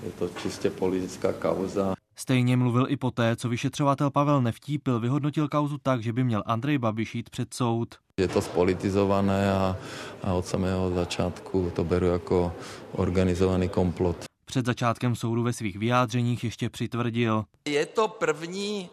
[0.02, 1.94] je to čistě politická kauza.
[2.20, 6.78] Stejně mluvil i poté, co vyšetřovatel Pavel Nevtípil vyhodnotil kauzu tak, že by měl Andrej
[6.78, 7.94] Babiš jít před soud.
[8.16, 9.76] Je to spolitizované a,
[10.22, 12.52] a od samého začátku to beru jako
[12.92, 14.24] organizovaný komplot.
[14.44, 17.44] Před začátkem soudu ve svých vyjádřeních ještě přitvrdil.
[17.64, 18.90] Je to první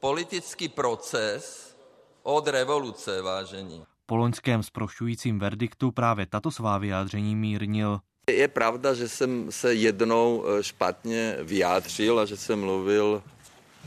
[0.00, 1.76] politický proces
[2.22, 3.82] od revoluce, vážení.
[4.06, 8.00] Po loňském zprošťujícím verdiktu právě tato svá vyjádření mírnil.
[8.30, 13.22] Je pravda, že jsem se jednou eh, špatně vyjádřil a že jsem mluvil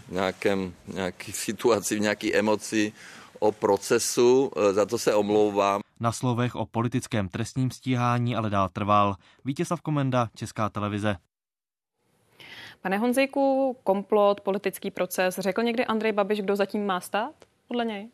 [0.08, 2.94] v nějakém, nějaký situaci, v nějaké emoci
[3.40, 5.82] o procesu, eh, za to se omlouvám.
[6.00, 9.16] Na slovech o politickém trestním stíhání ale dál trval.
[9.46, 11.16] Vítězslav Komenda, Česká televize.
[12.82, 17.36] Pane Honzejku, komplot, politický proces, řekl někdy Andrej Babiš, kdo zatím má stát,
[17.68, 18.10] podle něj?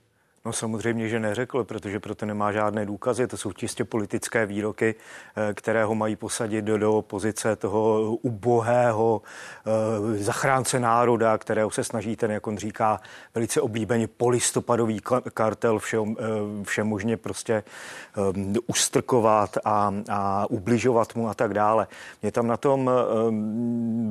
[0.45, 3.27] No samozřejmě, že neřekl, protože proto nemá žádné důkazy.
[3.27, 4.95] To jsou čistě politické výroky,
[5.35, 9.21] eh, které ho mají posadit do, do pozice toho ubohého
[9.65, 13.01] eh, zachránce národa, kterého se snaží ten, jak on říká,
[13.35, 14.99] velice oblíbeně polistopadový
[15.33, 17.63] kartel všem, eh, všem možně prostě
[18.67, 21.87] ustrkovat a, a ubližovat mu a tak dále.
[22.21, 22.91] Mě tam na tom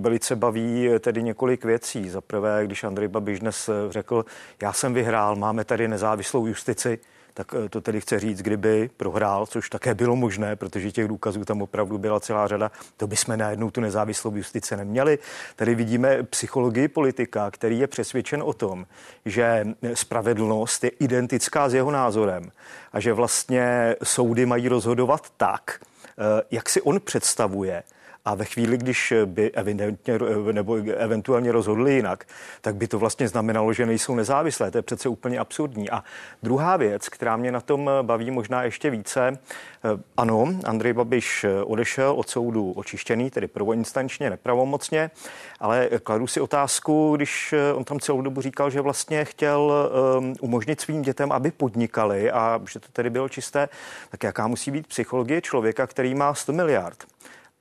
[0.01, 2.09] velice baví tedy několik věcí.
[2.09, 4.25] Za prvé, když Andrej Babiš dnes řekl,
[4.63, 6.99] já jsem vyhrál, máme tady nezávislé nezávislou justici,
[7.35, 11.45] tak eh, to tedy chce říct, kdyby prohrál, což také bylo možné, protože těch důkazů
[11.45, 15.19] tam opravdu byla celá řada, to bychom najednou tu nezávislou justici neměli.
[15.57, 18.87] Tady vidíme psychologii politika, který je přesvědčen o tom,
[19.25, 22.51] že spravedlnost je identická s jeho názorem
[22.93, 27.83] a že vlastně soudy mají rozhodovat tak, eh, jak si on představuje
[28.25, 30.19] a ve chvíli, když by evidentně
[30.53, 32.25] nebo eventuálně rozhodli jinak,
[32.61, 34.71] tak by to vlastně znamenalo, že nejsou nezávislé.
[34.71, 35.91] To je přece úplně absurdní.
[35.91, 36.05] A
[36.43, 39.39] druhá věc, která mě na tom baví možná ještě více, eh,
[40.17, 45.11] ano, Andrej Babiš odešel od soudu očištěný, tedy prvoinstančně, nepravomocně,
[45.61, 49.73] ale kladu si otázku, když on tam celou dobu říkal, že vlastně chtěl
[50.19, 53.69] um, umožnit svým dětem, aby podnikali a že to tedy bylo čisté,
[54.11, 57.05] tak jaká musí být psychologie člověka, který má 100 miliard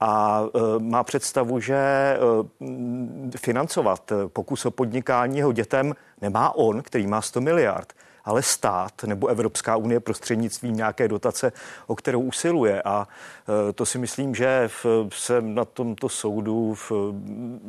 [0.03, 2.17] a e, má představu, že e,
[3.37, 7.93] financovat pokus o podnikání jeho dětem nemá on, který má 100 miliard,
[8.25, 11.51] ale stát nebo Evropská unie prostřednictvím nějaké dotace,
[11.87, 12.81] o kterou usiluje.
[12.81, 13.07] A
[13.75, 14.69] to si myslím, že
[15.13, 16.75] se na tomto soudu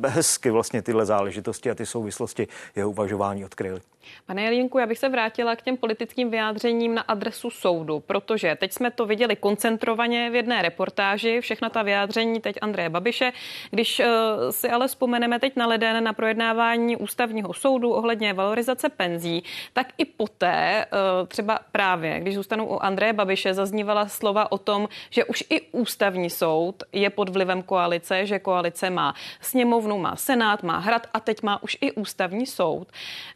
[0.07, 3.81] hezky vlastně tyhle záležitosti a ty souvislosti jeho uvažování odkryly.
[4.25, 8.73] Pane Jelínku, já bych se vrátila k těm politickým vyjádřením na adresu soudu, protože teď
[8.73, 13.31] jsme to viděli koncentrovaně v jedné reportáži, všechna ta vyjádření teď Andreje Babiše.
[13.71, 14.05] Když uh,
[14.49, 19.43] si ale vzpomeneme teď na leden na projednávání ústavního soudu ohledně valorizace penzí,
[19.73, 24.89] tak i poté uh, třeba právě, když zůstanu u Andreje Babiše, zaznívala slova o tom,
[25.09, 30.63] že už i ústavní soud je pod vlivem koalice, že koalice má sněmovnu, má senát,
[30.63, 32.87] má hrad a teď má už i ústavní soud.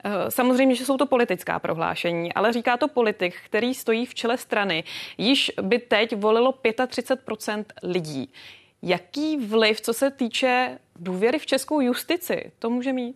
[0.06, 4.14] Uh, samozřejmě Samozřejmě, že jsou to politická prohlášení, ale říká to politik, který stojí v
[4.14, 4.84] čele strany.
[5.18, 8.30] Již by teď volilo 35% lidí.
[8.82, 13.16] Jaký vliv, co se týče důvěry v českou justici, to může mít?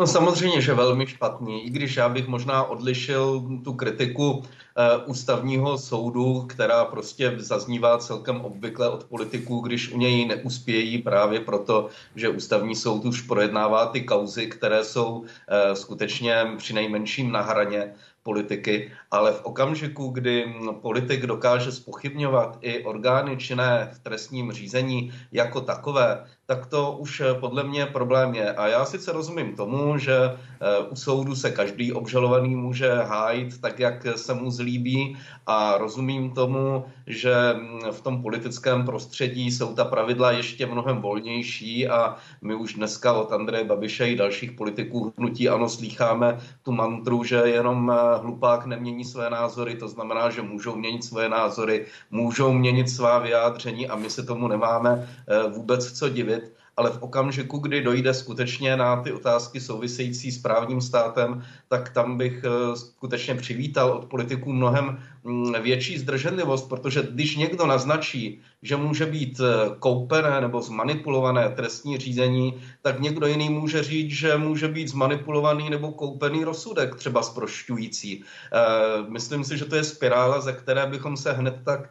[0.00, 5.78] No samozřejmě, že velmi špatný, i když já bych možná odlišil tu kritiku e, ústavního
[5.78, 12.28] soudu, která prostě zaznívá celkem obvykle od politiků, když u něj neuspějí právě proto, že
[12.28, 18.92] ústavní soud už projednává ty kauzy, které jsou e, skutečně při nejmenším na hraně politiky,
[19.10, 26.26] ale v okamžiku, kdy politik dokáže spochybňovat i orgány činné v trestním řízení jako takové,
[26.48, 28.52] tak to už eh, podle mě problém je.
[28.52, 33.80] A já sice rozumím tomu, že eh, u soudu se každý obžalovaný může hájit tak,
[33.80, 39.84] jak se mu zlíbí a rozumím tomu, že mm, v tom politickém prostředí jsou ta
[39.84, 45.48] pravidla ještě mnohem volnější a my už dneska od Andreje Babiše i dalších politiků hnutí
[45.48, 50.76] ano slýcháme tu mantru, že jenom eh, hlupák nemění své názory, to znamená, že můžou
[50.76, 55.08] měnit své názory, můžou měnit svá vyjádření a my se tomu nemáme
[55.48, 56.37] vůbec co divit
[56.78, 62.18] ale v okamžiku, kdy dojde skutečně na ty otázky související s právním státem, tak tam
[62.18, 68.76] bych eh, skutečně přivítal od politiků mnohem mm, větší zdrženlivost, protože když někdo naznačí, že
[68.76, 74.68] může být eh, koupené nebo zmanipulované trestní řízení, tak někdo jiný může říct, že může
[74.68, 78.22] být zmanipulovaný nebo koupený rozsudek, třeba zprošťující.
[78.22, 81.90] Eh, myslím si, že to je spirála, ze které bychom se hned tak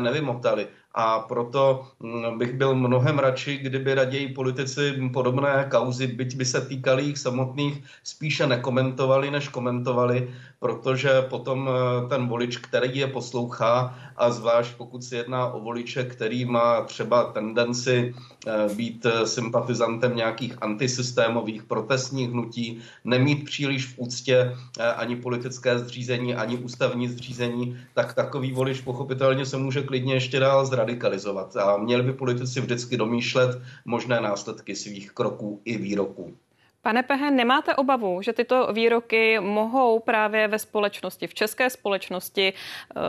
[0.00, 6.44] nevymotali a proto mm, bych byl mnohem radši, kdyby raději politici podobné kauzy, byť by
[6.44, 10.28] se týkaly jich samotných, spíše nekomentovali, než komentovali,
[10.64, 16.04] protože potom eh, ten volič, který je poslouchá, a zvlášť pokud se jedná o voliče,
[16.04, 18.14] který má třeba tendenci
[18.46, 24.56] eh, být eh, sympatizantem nějakých antisystémových protestních hnutí, nemít příliš v úctě
[24.96, 30.66] ani politické zřízení, ani ústavní zřízení, tak takový volič pochopitelně se může klidně ještě dál
[30.84, 31.56] zradikalizovat.
[31.56, 36.36] A měli by politici vždycky domýšlet možné následky svých kroků i výroků.
[36.82, 43.00] Pane Pehe, nemáte obavu, že tyto výroky mohou právě ve společnosti, v české společnosti, eh,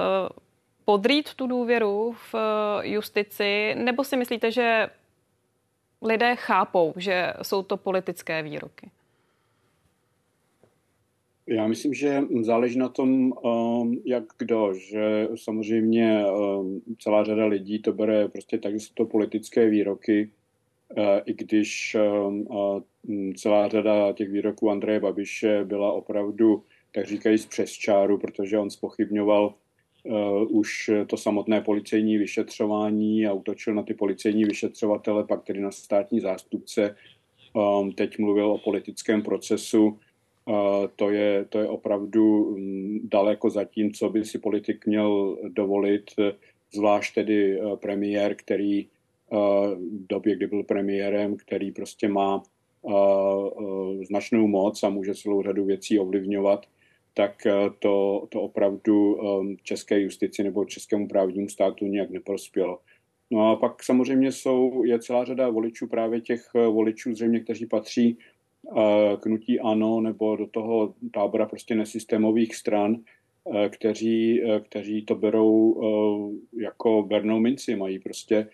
[0.86, 4.88] podrýt tu důvěru v eh, justici, nebo si myslíte, že
[6.01, 8.91] lidé chápou, že jsou to politické výroky?
[11.47, 17.79] Já myslím, že záleží na tom, um, jak kdo, že samozřejmě um, celá řada lidí
[17.79, 20.31] to bere prostě tak, že jsou to politické výroky,
[20.97, 27.71] uh, i když um, celá řada těch výroků Andreje Babiše byla opravdu, tak říkají, přes
[27.71, 29.53] čáru, protože on spochybňoval
[30.03, 35.71] uh, už to samotné policejní vyšetřování a utočil na ty policejní vyšetřovatele, pak tedy na
[35.71, 36.95] státní zástupce.
[37.95, 39.99] Teď mluvil o politickém procesu.
[40.95, 46.03] To, je, to je opravdu um, daleko za tím, co by si politik měl dovolit,
[46.73, 49.39] zvlášť tedy uh, premiér, který uh,
[49.71, 52.43] v době, kdy byl premiérem, který prostě má
[54.07, 56.65] značnou moc a může celou řadu věcí ovlivňovat,
[57.13, 57.47] tak
[57.79, 62.79] to, to opravdu e, české justici nebo českému právnímu státu nějak neprospělo.
[63.31, 68.17] No a pak samozřejmě jsou, je celá řada voličů, právě těch voličů zřejmě, kteří patří
[69.20, 72.97] k nutí ANO nebo do toho tábora prostě nesystémových stran,
[73.70, 75.82] kteří, kteří to berou
[76.61, 78.47] jako bernou minci, mají prostě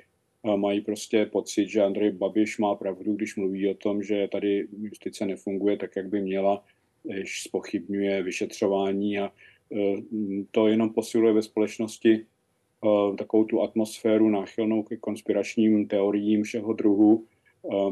[0.55, 5.25] mají prostě pocit, že Andrej Babiš má pravdu, když mluví o tom, že tady justice
[5.25, 6.63] nefunguje tak, jak by měla,
[7.03, 9.31] když spochybňuje vyšetřování a
[10.51, 12.25] to jenom posiluje ve společnosti
[13.17, 17.25] takovou tu atmosféru náchylnou ke konspiračním teoriím všeho druhu,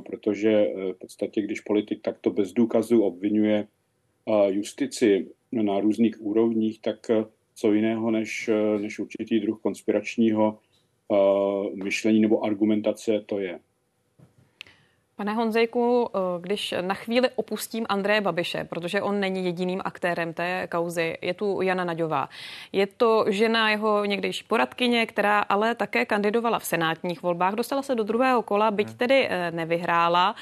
[0.06, 3.68] protože v podstatě, když politik takto bez důkazu obvinuje
[4.48, 7.08] justici na různých úrovních, tak
[7.56, 8.50] co jiného než,
[8.82, 10.60] než určitý druh konspiračního
[11.84, 13.60] myšlení nebo argumentace to je.
[15.20, 20.68] Pane Honzejku, eh, když na chvíli opustím Andreje Babiše, protože on není jediným aktérem té
[20.68, 22.30] kauzy, je tu Jana Naďová.
[22.72, 27.96] Je to žena jeho někdejší poradkyně, která ale také kandidovala v senátních volbách, dostala se
[27.96, 30.36] do druhého kola, byť tedy eh, nevyhrála.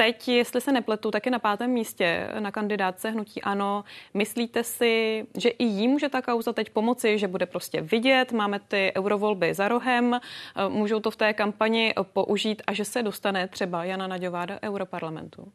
[0.00, 3.84] Teď, jestli se nepletu, taky na pátém místě na kandidátce Hnutí Ano.
[4.14, 8.60] Myslíte si, že i jí může ta kauza teď pomoci, že bude prostě vidět, máme
[8.60, 10.20] ty eurovolby za rohem,
[10.68, 15.52] můžou to v té kampani použít a že se dostane třeba Jana Naďová do Europarlamentu?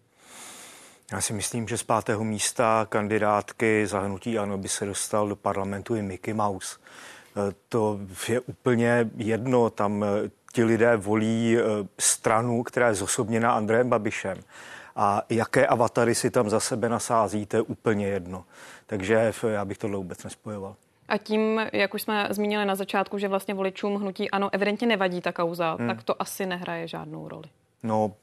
[1.12, 5.96] Já si myslím, že z pátého místa kandidátky zahnutí ano by se dostal do parlamentu
[5.96, 6.78] i Mickey Mouse.
[7.70, 10.06] To je úplně jedno, tam
[10.54, 11.62] ti lidé volí e,
[12.00, 14.38] stranu, která je zosobněna Andrejem Babišem.
[14.96, 18.46] A jaké avatary si tam za sebe nasázíte, úplně jedno.
[18.86, 20.76] Takže já bych tohle vůbec nespojoval.
[21.08, 25.22] A tím, jak už jsme zmínili na začátku, že vlastně voličům hnutí ano, evidentně nevadí
[25.22, 25.88] ta kauza, hmm.
[25.88, 27.50] tak to asi nehraje žádnou roli.
[27.84, 28.16] No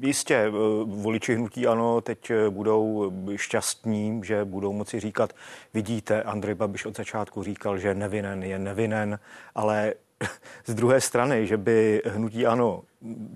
[0.00, 0.50] jistě, eh,
[0.84, 5.32] voliči hnutí ano teď eh, budou šťastní, že budou moci říkat,
[5.74, 9.18] vidíte, Andrej Babiš od začátku říkal, že nevinen je nevinen,
[9.54, 9.94] ale
[10.66, 12.82] z druhé strany, že by hnutí ano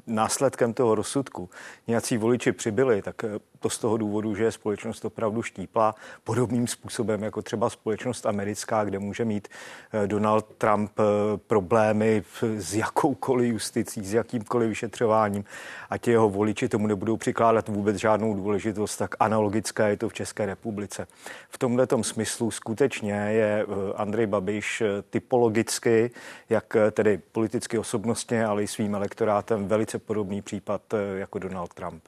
[0.07, 1.51] následkem toho rozsudku
[1.87, 3.29] nějací voliči přibyli, tak eh,
[3.61, 5.95] to z toho důvodu, že je společnost opravdu štípla
[6.25, 9.49] podobným způsobem jako třeba společnost americká, kde může mít
[9.93, 11.03] eh, Donald Trump eh,
[11.47, 15.45] problémy s jakoukoliv justicí, s jakýmkoliv vyšetřováním
[15.91, 20.15] a ti jeho voliči tomu nebudou přikládat vůbec žádnou důležitost, tak analogické je to v
[20.15, 21.07] České republice.
[21.51, 23.67] V tomhle smyslu skutečně je
[23.97, 26.11] Andrej Babiš typologicky,
[26.51, 32.05] jak tedy politicky osobnostně, ale i svým elektorátem velice podobný případ eh, jako Donald Trump.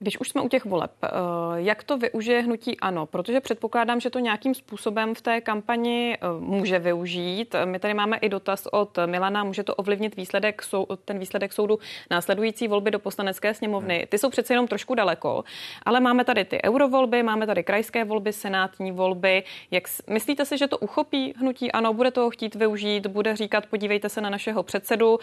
[0.00, 1.08] Když už jsme u těch voleb, eh,
[1.54, 3.06] jak to využije hnutí ANO?
[3.06, 7.54] Protože předpokládám, že to nějakým způsobem v té kampani eh, může využít.
[7.64, 10.62] My tady máme i dotaz od Milana, může to ovlivnit výsledek,
[11.04, 11.78] ten výsledek soudu
[12.10, 13.96] následující volby do poslanecké sněmovny.
[13.96, 14.06] Hmm.
[14.06, 15.44] Ty jsou přece jenom trošku daleko,
[15.82, 19.42] ale máme tady ty eurovolby, máme tady krajské volby, senátní volby.
[19.70, 21.92] Jak myslíte si, že to uchopí hnutí ANO?
[21.92, 23.06] Bude toho chtít využít?
[23.06, 25.18] Bude říkat, podívejte se na našeho předsedu,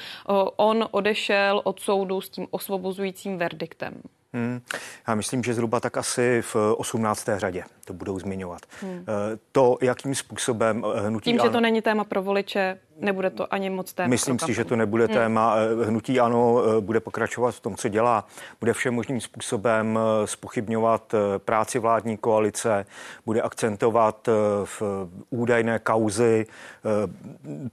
[0.56, 4.02] on odešel od soudu s tím osvobozujícím verdiktem.
[4.36, 4.62] Hmm.
[5.08, 7.30] Já myslím, že zhruba tak asi v 18.
[7.38, 8.62] řadě to budou zmiňovat.
[8.82, 9.06] Hmm.
[9.08, 11.32] Eh, to, jakým způsobem eh, hnutí...
[11.32, 14.66] Tím, že to není téma pro voliče, nebude to ani moc téma Myslím si, že
[14.66, 15.14] to nebude hmm.
[15.14, 15.56] téma.
[15.56, 18.28] Eh, hnutí ano bude pokračovat v tom, co dělá.
[18.60, 22.86] Bude všem možným způsobem spochybňovat práci vládní koalice,
[23.26, 24.30] bude akcentovat
[24.66, 24.82] v
[25.30, 26.46] údajné kauzy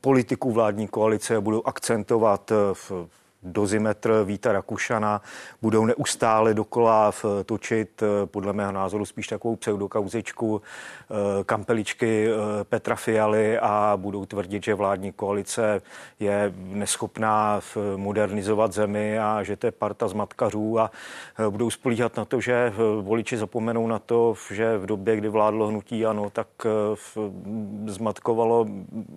[0.01, 3.09] politiků vládní koalice, budou akcentovat v
[3.43, 5.21] dozimetr Víta Rakušana
[5.63, 7.13] budou neustále dokola
[7.47, 11.15] točit eh, podle mého názoru spíš takovou pseudokauzičku eh,
[11.45, 15.81] kampeličky eh, Petra Fialy a budou tvrdit, že vládní koalice
[16.21, 17.61] je neschopná
[17.97, 20.91] modernizovat zemi a že to je parta zmatkařů a
[21.51, 26.07] budou spolíhat na to, že voliči zapomenou na to, že v době, kdy vládlo hnutí
[26.07, 26.47] ano, tak
[27.87, 28.67] zmatkovalo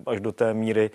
[0.06, 0.92] až do té míry,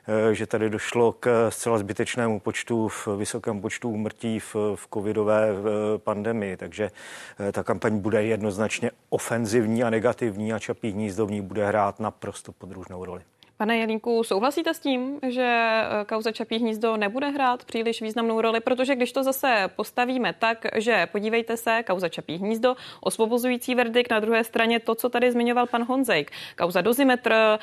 [0.31, 5.97] že tady došlo k zcela zbytečnému počtu, v vysokém počtu úmrtí v, v covidové eh,
[5.97, 6.57] pandemii.
[6.57, 6.91] Takže
[7.39, 11.99] eh, ta kampaň bude jednoznačně ofenzivní a negativní a Čapí hnízdo v ní bude hrát
[11.99, 13.21] naprosto podružnou roli.
[13.57, 18.95] Pane Jelínku, souhlasíte s tím, že kauza Čapí hnízdo nebude hrát příliš významnou roli, protože
[18.95, 24.43] když to zase postavíme tak, že podívejte se, kauza Čapí hnízdo, osvobozující verdikt, na druhé
[24.43, 27.59] straně to, co tady zmiňoval pan Honzejk, kauza dozimetr,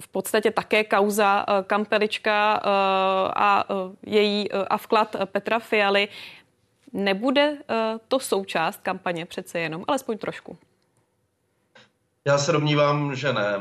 [0.00, 2.68] v podstatě také kauza eh, Kampelička eh,
[3.36, 6.08] a eh, její a vklad Petra Fialy.
[6.92, 7.56] Nebude
[8.08, 10.58] to součást kampaně přece jenom, alespoň trošku.
[12.24, 13.58] Já se domnívám, že ne.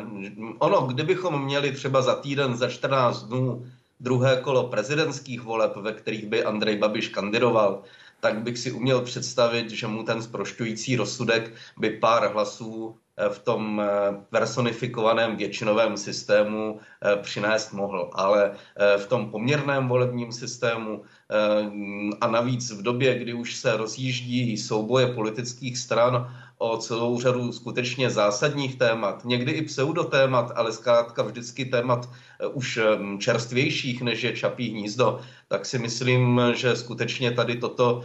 [0.60, 3.66] Ono, kdybychom měli třeba za týden, za 14 dnů
[4.00, 7.84] druhé kolo prezidentských voleb, ve kterých by Andrej Babiš kandidoval,
[8.20, 12.98] tak bych si uměl představit, že mu ten zprošťující rozsudek by pár hlasů
[13.30, 13.88] v tom eh,
[14.30, 18.10] personifikovaném většinovém systému eh, přinést mohl.
[18.14, 18.52] Ale
[18.98, 21.04] v tom poměrném volebním systému
[22.22, 28.10] a navíc v době, kdy už se rozjíždí souboje politických stran o celou řadu skutečně
[28.10, 32.10] zásadních témat, někdy i pseudotémat, ale zkrátka vždycky témat
[32.54, 32.80] už
[33.20, 38.04] čerstvějších, než je Čapí hnízdo, tak si myslím, že skutečně tady toto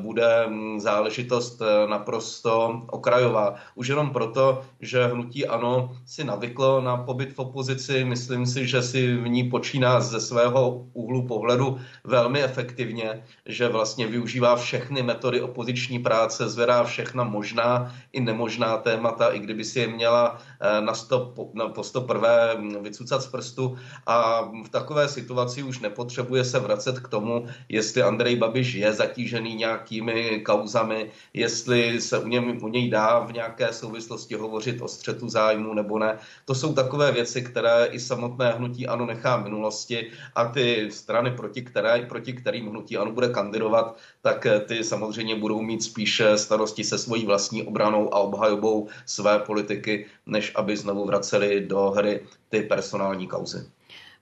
[0.00, 0.48] bude
[0.78, 3.54] záležitost naprosto okrajová.
[3.74, 8.04] Už jenom proto, že hnutí ANO si navyklo na pobyt v opozici.
[8.04, 13.68] Myslím si, že si v ní počíná ze svého úhlu pohledu velmi efektivně efektivně, že
[13.68, 19.80] vlastně využívá všechny metody opoziční práce, zvedá všechna možná i nemožná témata, i kdyby si
[19.80, 23.76] je měla eh, na, sto, na po sto prvé vycucat z prstu
[24.06, 29.54] a v takové situaci už nepotřebuje se vracet k tomu, jestli Andrej Babiš je zatížený
[29.54, 35.28] nějakými kauzami, jestli se u, něm, u něj dá v nějaké souvislosti hovořit o střetu
[35.28, 36.18] zájmu nebo ne.
[36.44, 41.62] To jsou takové věci, které i samotné hnutí ANO nechá minulosti a ty strany, proti,
[41.62, 46.98] které, proti kterým hnutí ANO bude kandidovat, tak ty samozřejmě budou mít spíše starosti se
[46.98, 53.26] svojí vlastní obranou a obhajobou své politiky, než aby znovu vraceli do hry ty personální
[53.26, 53.70] kauzy.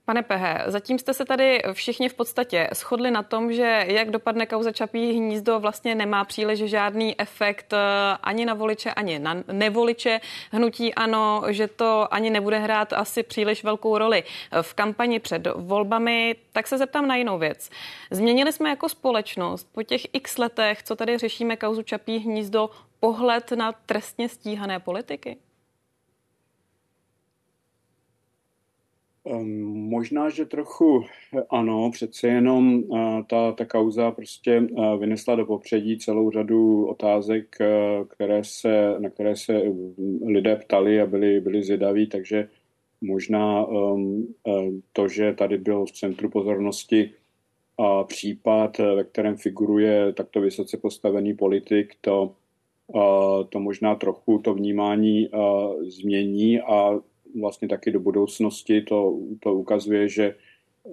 [0.05, 4.45] Pane Pehe, zatím jste se tady všichni v podstatě shodli na tom, že jak dopadne
[4.45, 7.77] kauza Čapí hnízdo vlastně nemá příliš žádný efekt eh,
[8.23, 10.21] ani na voliče, ani na nevoliče
[10.51, 14.23] hnutí ano, že to ani nebude hrát asi příliš velkou roli
[14.61, 16.35] v kampani před volbami.
[16.51, 17.69] Tak se zeptám na jinou věc.
[18.11, 22.69] Změnili jsme jako společnost po těch x letech, co tady řešíme kauzu Čapí hnízdo,
[22.99, 25.37] pohled na trestně stíhané politiky?
[29.63, 31.05] Možná, že trochu
[31.49, 37.57] ano, přece jenom eh, ta, ta kauza prostě eh, vynesla do popředí celou řadu otázek,
[37.61, 37.67] eh,
[38.07, 39.61] které se, na které se
[40.25, 42.49] lidé ptali a byli, byli zvědaví, takže
[43.01, 43.67] možná
[44.93, 47.11] to, že tady byl v centru pozornosti
[47.77, 52.31] a případ, ve kterém figuruje takto vysoce postavený politik, to,
[53.49, 55.29] to možná trochu to vnímání
[55.87, 56.99] změní a
[57.39, 60.35] vlastně taky do budoucnosti to, to ukazuje, že,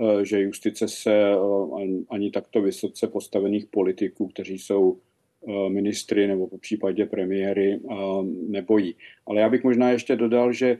[0.00, 1.36] eh, že justice se eh,
[2.10, 4.98] ani takto vysoce postavených politiků, kteří jsou
[5.48, 7.80] eh, ministry nebo po případě premiéry
[8.48, 8.94] nebojí.
[9.26, 10.78] Ale já bych možná ještě dodal, že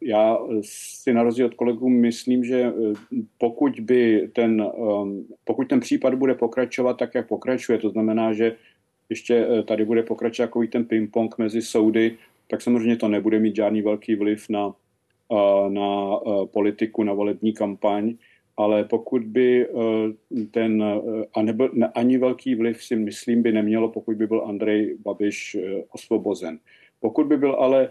[0.00, 2.72] já si na rozdíl od kolegů myslím, že
[3.38, 4.70] pokud by ten,
[5.44, 8.56] pokud ten případ bude pokračovat tak, jak pokračuje, to znamená, že
[9.08, 12.18] ještě tady bude pokračovat takový ten ping-pong mezi soudy,
[12.50, 14.74] tak samozřejmě to nebude mít žádný velký vliv na
[15.68, 16.18] na
[16.52, 18.14] politiku, na volební kampaň,
[18.56, 19.68] ale pokud by e,
[20.50, 21.00] ten, e,
[21.34, 25.84] a nebo, ani velký vliv si myslím by nemělo, pokud by byl Andrej Babiš e,
[25.90, 26.58] osvobozen.
[27.00, 27.90] Pokud by byl ale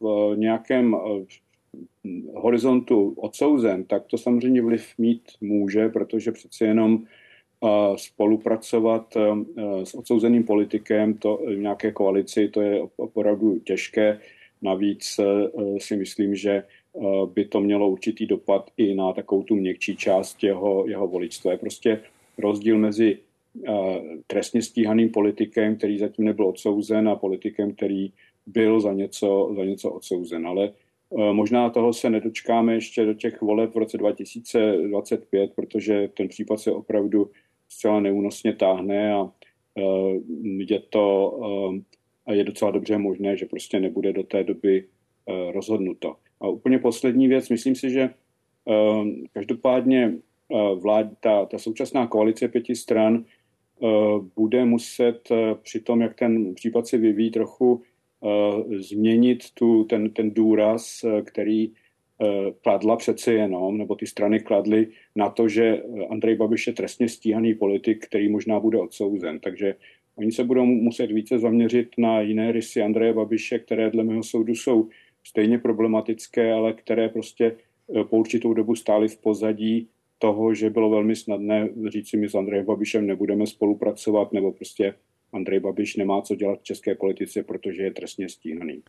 [0.00, 0.96] v nějakém
[2.34, 7.04] horizontu odsouzen, tak to samozřejmě vliv mít může, protože přece jenom
[7.96, 9.16] spolupracovat
[9.84, 14.20] s odsouzeným politikem to, v nějaké koalici, to je opravdu těžké.
[14.62, 19.54] Navíc eh, si myslím, že eh, by to mělo určitý dopad i na takovou tu
[19.54, 21.52] měkčí část jeho, jeho voličstva.
[21.52, 22.00] Je prostě
[22.38, 23.18] rozdíl mezi
[23.68, 28.12] eh, trestně stíhaným politikem, který zatím nebyl odsouzen a politikem, který
[28.46, 30.46] byl za něco, za něco odsouzen.
[30.46, 30.72] Ale
[31.32, 36.72] možná toho se nedočkáme ještě do těch voleb v roce 2025, protože ten případ se
[36.72, 37.30] opravdu
[37.68, 39.30] zcela neúnosně táhne a
[40.58, 41.38] je to
[42.28, 46.16] a je docela dobře možné, že prostě nebude do té doby eh, rozhodnuto.
[46.40, 52.48] A úplně poslední věc, myslím si, že eh, každopádně eh, vlád, ta, ta současná koalice
[52.48, 53.24] pěti stran
[54.36, 55.28] bude muset
[55.62, 57.82] při tom, jak ten případ se vyvíjí, trochu
[58.78, 61.72] změnit tu, ten, ten důraz, který
[62.62, 67.54] kladla přece jenom, nebo ty strany kladly na to, že Andrej Babiš je trestně stíhaný
[67.54, 69.40] politik, který možná bude odsouzen.
[69.40, 69.74] Takže
[70.18, 74.52] Oni se budou muset více zaměřit na jiné rysy Andreje Babiše, které dle mého soudu
[74.52, 74.88] jsou
[75.24, 77.56] stejně problematické, ale které prostě
[77.96, 79.88] eh, po určitou dobu stály v pozadí
[80.18, 84.94] toho, že bylo velmi snadné říct si, my s Andrejem Babišem nebudeme spolupracovat, nebo prostě
[85.32, 88.82] Andrej Babiš nemá co dělat v české politice, protože je trestně stíhaný.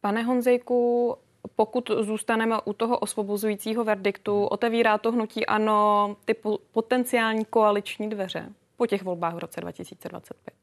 [0.00, 1.14] Pane Honzejku,
[1.56, 6.34] pokud zůstaneme u toho osvobozujícího verdiktu, otevírá to hnutí ano ty
[6.72, 8.52] potenciální koaliční dveře?
[8.78, 10.54] Po těch volbách v roce 2025?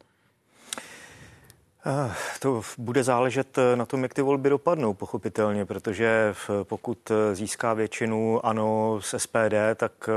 [1.88, 7.36] Eh, to bude záležet eh, na tom, jak ty volby dopadnou, pochopitelně, protože pokud eh,
[7.36, 10.10] získá většinu ano z SPD, tak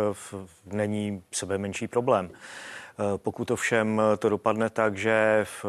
[0.67, 2.31] není sebe menší problém.
[3.17, 5.65] Pokud ovšem to dopadne tak, že v,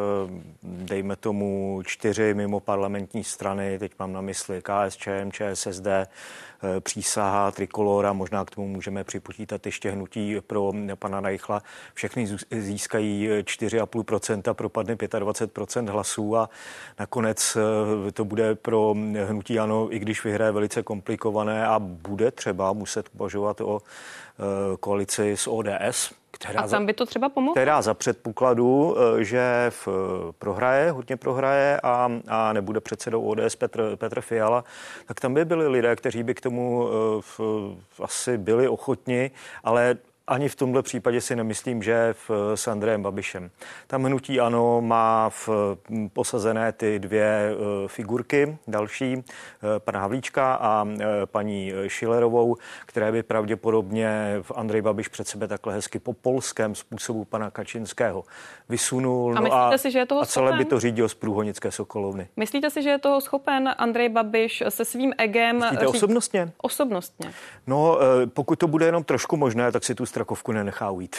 [0.64, 5.88] dejme tomu čtyři mimo parlamentní strany, teď mám na mysli KSČM, ČSSD,
[6.80, 11.61] přísaha, trikolora, možná k tomu můžeme připočítat ještě hnutí pro pana Najchla.
[11.94, 16.49] Všechny získají 4,5%, propadne 25% hlasů a
[16.99, 17.57] nakonec
[18.07, 18.95] eh, to bude pro
[19.26, 25.31] hnutí ano, i když vyhraje velice komplikované a bude třeba muset považovat o eh, koalici
[25.31, 27.53] s ODS, která a tam by to třeba pomohlo?
[27.53, 29.88] Která za předpokladu, že v
[30.40, 34.64] prohraje, hodně prohraje a, a nebude předsedou ODS Petr, Petr Fiala,
[35.06, 39.32] tak tam by byli lidé, kteří by k tomu uh, asi byli ochotni,
[39.64, 39.98] ale
[40.30, 43.51] ani v tomhle případě si nemyslím, že v, s Andrejem Babišem.
[43.88, 45.49] Tam hnutí ano má v,
[46.14, 49.23] posazené ty dvě uh, figurky, další, uh,
[49.77, 50.88] pana Havlíčka a
[51.26, 57.26] paní Šilerovou, které by pravděpodobně v Andrej Babiš před sebe takhle hezky po polském způsobu
[57.26, 58.23] pana Kačinského
[58.69, 59.31] vysunul.
[59.31, 60.57] A no myslíte a, si, že je toho a celé schopen?
[60.57, 62.27] by to řídil z Průhonické Sokolovny.
[62.38, 65.56] Myslíte si, že je toho schopen Andrej Babiš se svým egem?
[65.60, 66.51] Myslíte říct- osobnostně?
[66.57, 67.34] Osobnostně.
[67.68, 71.16] No, eh, pokud to bude jenom trošku možné, tak si tu Strakovku nenechá ujít.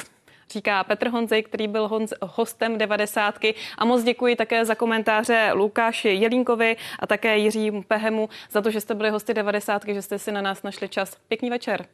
[0.51, 3.55] Říká Petr Honzej, který byl honz, hostem devadesátky.
[3.79, 8.81] A moc děkuji také za komentáře Lukáši Jelínkovi a také Jiřímu Pehemu za to, že
[8.81, 11.17] jste byli hosty devadesátky, že jste si na nás našli čas.
[11.29, 11.87] Pěkný večer.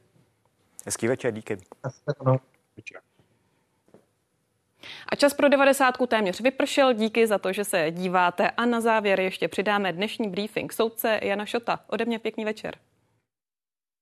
[0.86, 1.56] Hezký večer, díky.
[5.08, 6.92] A čas pro devadesátku téměř vypršel.
[6.92, 8.50] Díky za to, že se díváte.
[8.50, 11.80] A na závěr ještě přidáme dnešní briefing soudce Jana Šota.
[11.86, 12.74] Ode mě pěkný večer.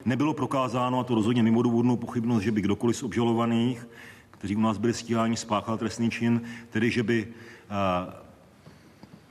[0.05, 3.89] Nebylo prokázáno, a to rozhodně mimo důvodnou pochybnost, že by kdokoliv z obžalovaných,
[4.31, 7.29] kteří u nás byli stíháni, spáchal trestný čin, tedy že by
[7.71, 8.15] a,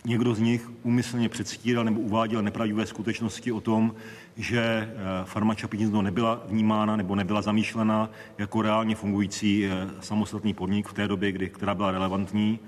[0.06, 3.95] někdo z nich úmyslně předstíral nebo uváděl nepravdivé skutečnosti o tom,
[4.38, 4.95] že eh,
[5.26, 10.94] farma Čapí hnízdo nebyla vnímána nebo nebyla zamýšlena jako reálně fungující eh, samostatný podnik v
[10.94, 12.60] té době, kdy, která byla relevantní.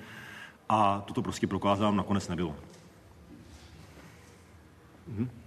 [0.70, 2.56] A toto prostě prokázáno nakonec nebylo.
[5.08, 5.45] Mhm.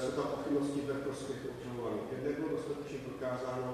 [0.00, 2.02] Jsou tam pochybnosti ve prospěch obžalovaných.
[2.16, 3.70] Jednak bylo dostatečně prokázáno,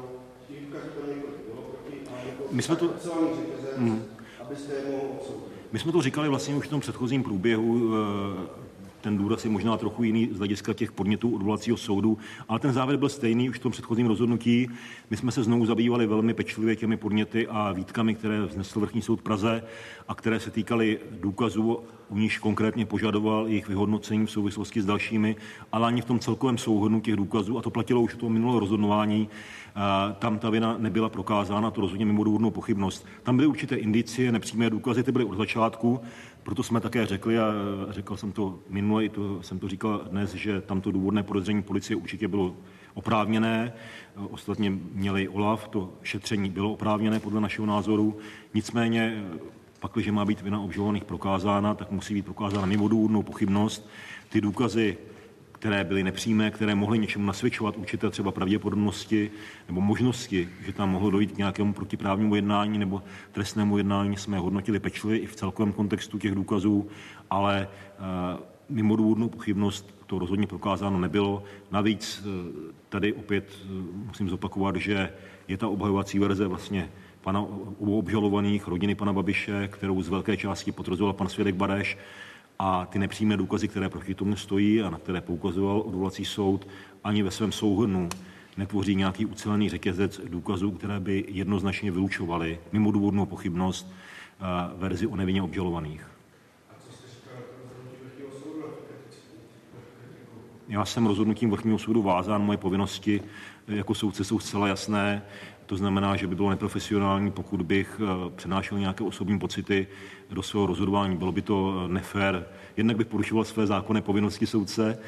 [0.48, 4.02] těch důkazů tam několik bylo proti, ale nebo My jsme to- celý řetězec, Mhm.
[4.40, 5.52] abyste je mohl odsoudit.
[5.72, 7.94] My jsme to říkali vlastně už v tom předchozím průběhu.
[9.02, 12.18] Ten důraz je možná trochu jiný z hlediska těch podnětů odvolacího soudu,
[12.48, 14.68] ale ten závěr byl stejný už v tom předchozím rozhodnutí.
[15.10, 19.22] My jsme se znovu zabývali velmi pečlivě těmi podněty a výtkami, které vznesl Vrchní soud
[19.22, 19.62] Praze
[20.08, 21.78] a které se týkaly důkazů,
[22.12, 25.36] u níž konkrétně požadoval jejich vyhodnocení v souvislosti s dalšími,
[25.72, 28.60] ale ani v tom celkovém souhrnu těch důkazů, a to platilo už v tom minulého
[28.60, 29.80] rozhodování, eh,
[30.18, 33.06] tam ta vina nebyla prokázána, to rozhodně mimo důvodnou pochybnost.
[33.22, 36.00] Tam byly určité indicie, nepřímé důkazy, ty byly od začátku,
[36.42, 37.52] proto jsme také řekli, a
[37.88, 41.96] řekl jsem to minule, i to, jsem to říkal dnes, že tamto důvodné podezření policie
[41.96, 42.56] určitě bylo
[42.94, 43.72] oprávněné.
[44.30, 48.18] Ostatně měli OLAF, to šetření bylo oprávněné podle našeho názoru.
[48.54, 49.24] Nicméně,
[49.80, 53.88] pak, když má být vina obžalovaných prokázána, tak musí být prokázána mimo důvodnou pochybnost.
[54.28, 54.98] Ty důkazy
[55.62, 59.30] které byly nepřímé, které mohly něčemu nasvědčovat určité třeba pravděpodobnosti
[59.68, 63.02] nebo možnosti, že tam mohlo dojít k nějakému protiprávnímu jednání nebo
[63.32, 66.88] trestnému jednání, jsme hodnotili pečlivě i v celkovém kontextu těch důkazů,
[67.30, 71.42] ale eh, mimo důvodnou pochybnost to rozhodně prokázáno nebylo.
[71.70, 75.12] Navíc eh, tady opět eh, musím zopakovat, že
[75.48, 76.90] je ta obhajovací verze vlastně
[77.20, 77.46] pana
[77.78, 81.98] obžalovaných, rodiny pana Babiše, kterou z velké části potvrzoval pan Svědek Bareš,
[82.58, 86.68] a ty nepřímé důkazy, které proti tomu stojí a na které poukazoval odvolací soud,
[87.04, 88.08] ani ve svém souhrnu
[88.56, 94.44] netvoří nějaký ucelený řetězec důkazů, které by jednoznačně vylučovaly mimo důvodnou pochybnost eh,
[94.76, 96.06] verzi o nevině obžalovaných.
[100.68, 103.22] Já jsem rozhodnutím Vrchního soudu vázán, moje povinnosti
[103.68, 105.22] jako soudce jsou zcela jasné.
[105.66, 109.86] To znamená, že by bylo neprofesionální, pokud bych eh, přenášel nějaké osobní pocity
[110.30, 111.16] do svého rozhodování.
[111.16, 112.46] Bylo by to eh, nefér.
[112.76, 114.98] Jednak bych porušoval své zákonné povinnosti soudce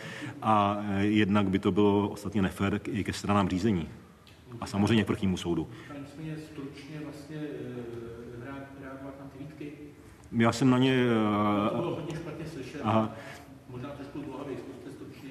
[0.42, 3.88] a eh, jednak by to bylo ostatně nefér i ke stranám řízení.
[4.60, 5.68] A samozřejmě k vrchnímu soudu.
[6.00, 7.36] Nicméně stručně vlastně
[8.44, 9.72] reag- reagovat na ty výtky.
[10.32, 11.06] Já jsem na ně...
[11.70, 12.80] To bylo hodně špatně slyšet.
[12.84, 13.14] Aha.
[13.68, 14.18] Možná trošku
[14.58, 15.30] zkuste stručně.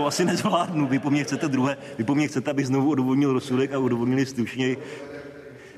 [0.00, 0.86] To asi nezvládnu.
[0.86, 4.26] Vy po mně chcete druhé, vy po mně chcete, abych znovu odůvodnil rozsudek a odůvodnili
[4.26, 4.76] stručněji.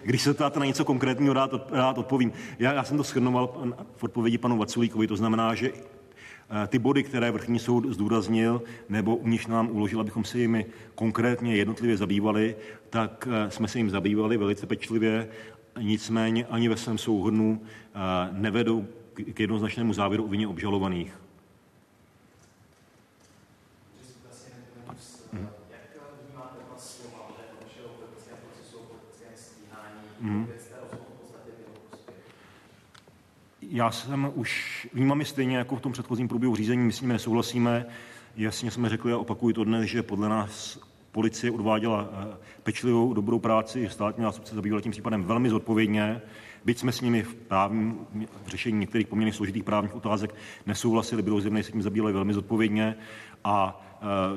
[0.02, 2.32] Když se ptáte na něco konkrétního, rád, rád odpovím.
[2.58, 6.78] Já, já jsem to shrnoval pan- v odpovědi panu Vaculíkovi, to znamená, že eh, ty
[6.78, 11.96] body, které vrchní soud zdůraznil, nebo u nich nám uložil, abychom se jimi konkrétně jednotlivě
[11.96, 12.56] zabývali,
[12.90, 15.28] tak eh, jsme se jim zabývali velice pečlivě,
[15.80, 17.98] nicméně ani ve svém souhrnu eh,
[18.32, 21.21] nevedou k- k jednoznačnému závěru o vině obžalovaných.
[30.22, 30.48] Mhm.
[33.62, 37.86] Já jsem už, vnímám stejně jako v tom předchozím průběhu řízení, my s nimi nesouhlasíme.
[38.36, 40.78] Jasně jsme řekli a opakuju to dnes, že podle nás
[41.12, 46.22] policie odváděla eh, pečlivou, dobrou práci, státní zástupce zabýval tím případem velmi zodpovědně.
[46.64, 48.06] Byť jsme s nimi v, právním,
[48.44, 50.34] v řešení některých poměrně složitých právních otázek
[50.66, 52.96] nesouhlasili, bylo zjevné, že se tím zabývali velmi zodpovědně.
[53.44, 53.84] A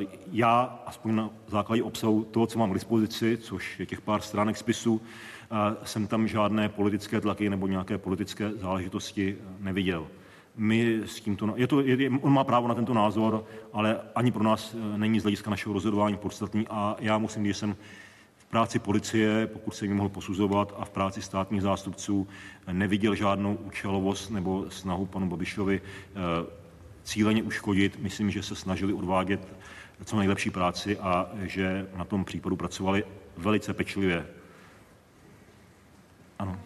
[0.01, 4.21] eh, já, aspoň na základě obsahu toho, co mám k dispozici, což je těch pár
[4.21, 10.07] stránek spisu, eh, jsem tam žádné politické tlaky nebo nějaké politické záležitosti neviděl.
[10.57, 14.43] My s tímto, je to, je, on má právo na tento názor, ale ani pro
[14.43, 17.75] nás není z hlediska našeho rozhodování podstatný a já musím že jsem
[18.37, 22.27] v práci policie, pokud se mi mohl posuzovat, a v práci státních zástupců
[22.71, 25.81] neviděl žádnou účelovost nebo snahu panu Babišovi
[27.03, 27.99] cíleně uškodit.
[27.99, 29.47] Myslím, že se snažili odvádět
[30.05, 33.03] co nejlepší práci a že na tom případu pracovali
[33.37, 34.27] velice pečlivě.
[36.39, 36.59] Ano.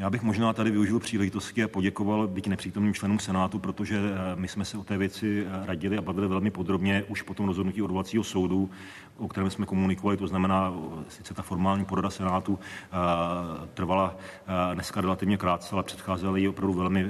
[0.00, 4.48] Já bych možná tady využil příležitosti a poděkoval byť nepřítomným členům Senátu, protože eh, my
[4.48, 7.82] jsme se o té věci eh, radili a bavili velmi podrobně už po tom rozhodnutí
[7.82, 8.70] odvolacího soudu,
[9.18, 10.72] o kterém jsme komunikovali, to znamená,
[11.08, 12.96] sice ta formální porada Senátu eh,
[13.74, 14.16] trvala
[14.74, 17.06] dneska relativně krátce, ale předcházela jí opravdu velmi,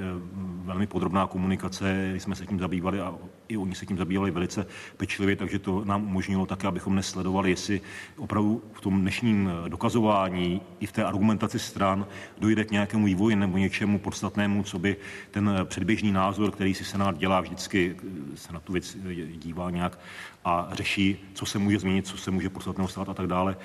[0.65, 3.15] velmi podrobná komunikace, jsme se tím zabývali a
[3.51, 4.67] i oni se tím zabývali velice
[4.97, 7.81] pečlivě, takže to nám umožnilo také, abychom nesledovali, jestli
[8.17, 12.07] opravdu v tom dnešním dokazování i v té argumentaci stran
[12.39, 14.97] dojde k nějakému vývoji nebo něčemu podstatnému, co by
[15.31, 17.97] ten předběžný názor, který si Senát dělá vždycky,
[18.35, 18.97] se na tu věc
[19.37, 19.99] dívá nějak
[20.45, 23.57] a řeší, co se může změnit, co se může podstatného stát a tak dále,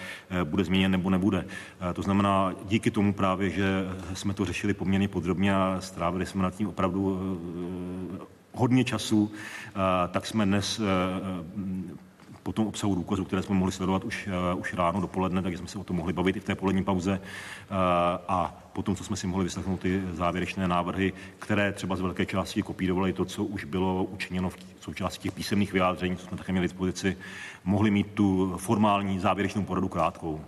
[0.44, 1.45] bude změněn nebo nebude.
[1.94, 3.66] To znamená, díky tomu právě, že
[4.14, 7.20] jsme to řešili poměrně podrobně a strávili jsme nad tím opravdu
[8.56, 9.32] hodně času,
[10.11, 10.82] tak jsme dnes
[12.44, 15.80] po tom obsahu důkazů, které jsme mohli sledovat už, už ráno, dopoledne, takže jsme se
[15.80, 17.22] o tom mohli bavit i v té polední pauze.
[18.27, 22.61] A potom, co jsme si mohli vyslechnout ty závěrečné návrhy, které třeba z velké části
[22.61, 26.68] kopírovaly to, co už bylo učiněno v součástí těch písemných vyjádření, co jsme také měli
[26.68, 27.18] dispozici,
[27.64, 30.41] mohli mít tu formální závěrečnou poradu krátkou.